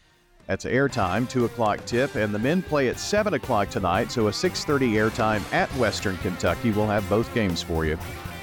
That's 0.46 0.64
airtime, 0.64 1.29
2 1.29 1.44
o'clock 1.44 1.85
tip, 1.87 2.14
and 2.14 2.33
the 2.33 2.38
men 2.38 2.62
play 2.62 2.88
at 2.88 3.00
7 3.00 3.35
o'clock 3.35 3.68
tonight, 3.68 4.12
so 4.12 4.29
a 4.29 4.31
6.30 4.31 4.92
airtime 4.92 5.42
at 5.52 5.68
Western 5.70 6.16
Kentucky. 6.18 6.70
We'll 6.70 6.87
have 6.87 7.09
both 7.09 7.33
games 7.35 7.62
for 7.62 7.85
you 7.85 7.98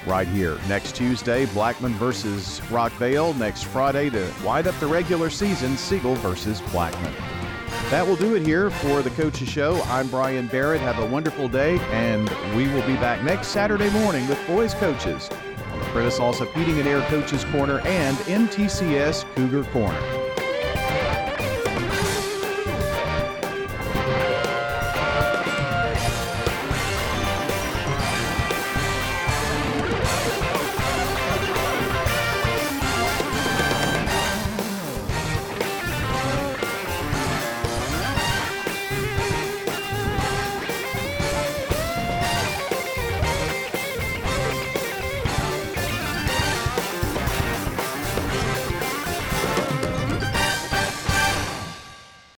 right 0.06 0.28
here. 0.28 0.58
Next 0.68 0.94
Tuesday, 0.94 1.46
Blackman 1.46 1.94
versus 1.94 2.60
Rockvale. 2.68 3.36
Next 3.38 3.64
Friday, 3.64 4.10
to 4.10 4.30
wind 4.44 4.66
up 4.66 4.78
the 4.80 4.86
regular 4.86 5.30
season, 5.30 5.76
Siegel 5.76 6.14
versus 6.16 6.60
Blackman. 6.72 7.43
That 7.94 8.04
will 8.04 8.16
do 8.16 8.34
it 8.34 8.44
here 8.44 8.70
for 8.70 9.02
the 9.02 9.10
Coaches 9.10 9.48
Show. 9.48 9.80
I'm 9.82 10.08
Brian 10.08 10.48
Barrett. 10.48 10.80
Have 10.80 10.98
a 10.98 11.06
wonderful 11.06 11.46
day, 11.46 11.78
and 11.92 12.28
we 12.56 12.66
will 12.66 12.84
be 12.88 12.94
back 12.94 13.22
next 13.22 13.50
Saturday 13.50 13.88
morning 13.90 14.26
with 14.26 14.44
Boys 14.48 14.74
Coaches 14.74 15.30
on 15.70 15.78
the 15.78 15.84
Prentice 15.92 16.18
Allsup 16.18 16.52
Heating 16.54 16.80
and 16.80 16.88
Air 16.88 17.02
Coaches 17.02 17.44
Corner 17.52 17.78
and 17.84 18.16
MTCS 18.16 19.24
Cougar 19.36 19.62
Corner. 19.70 20.23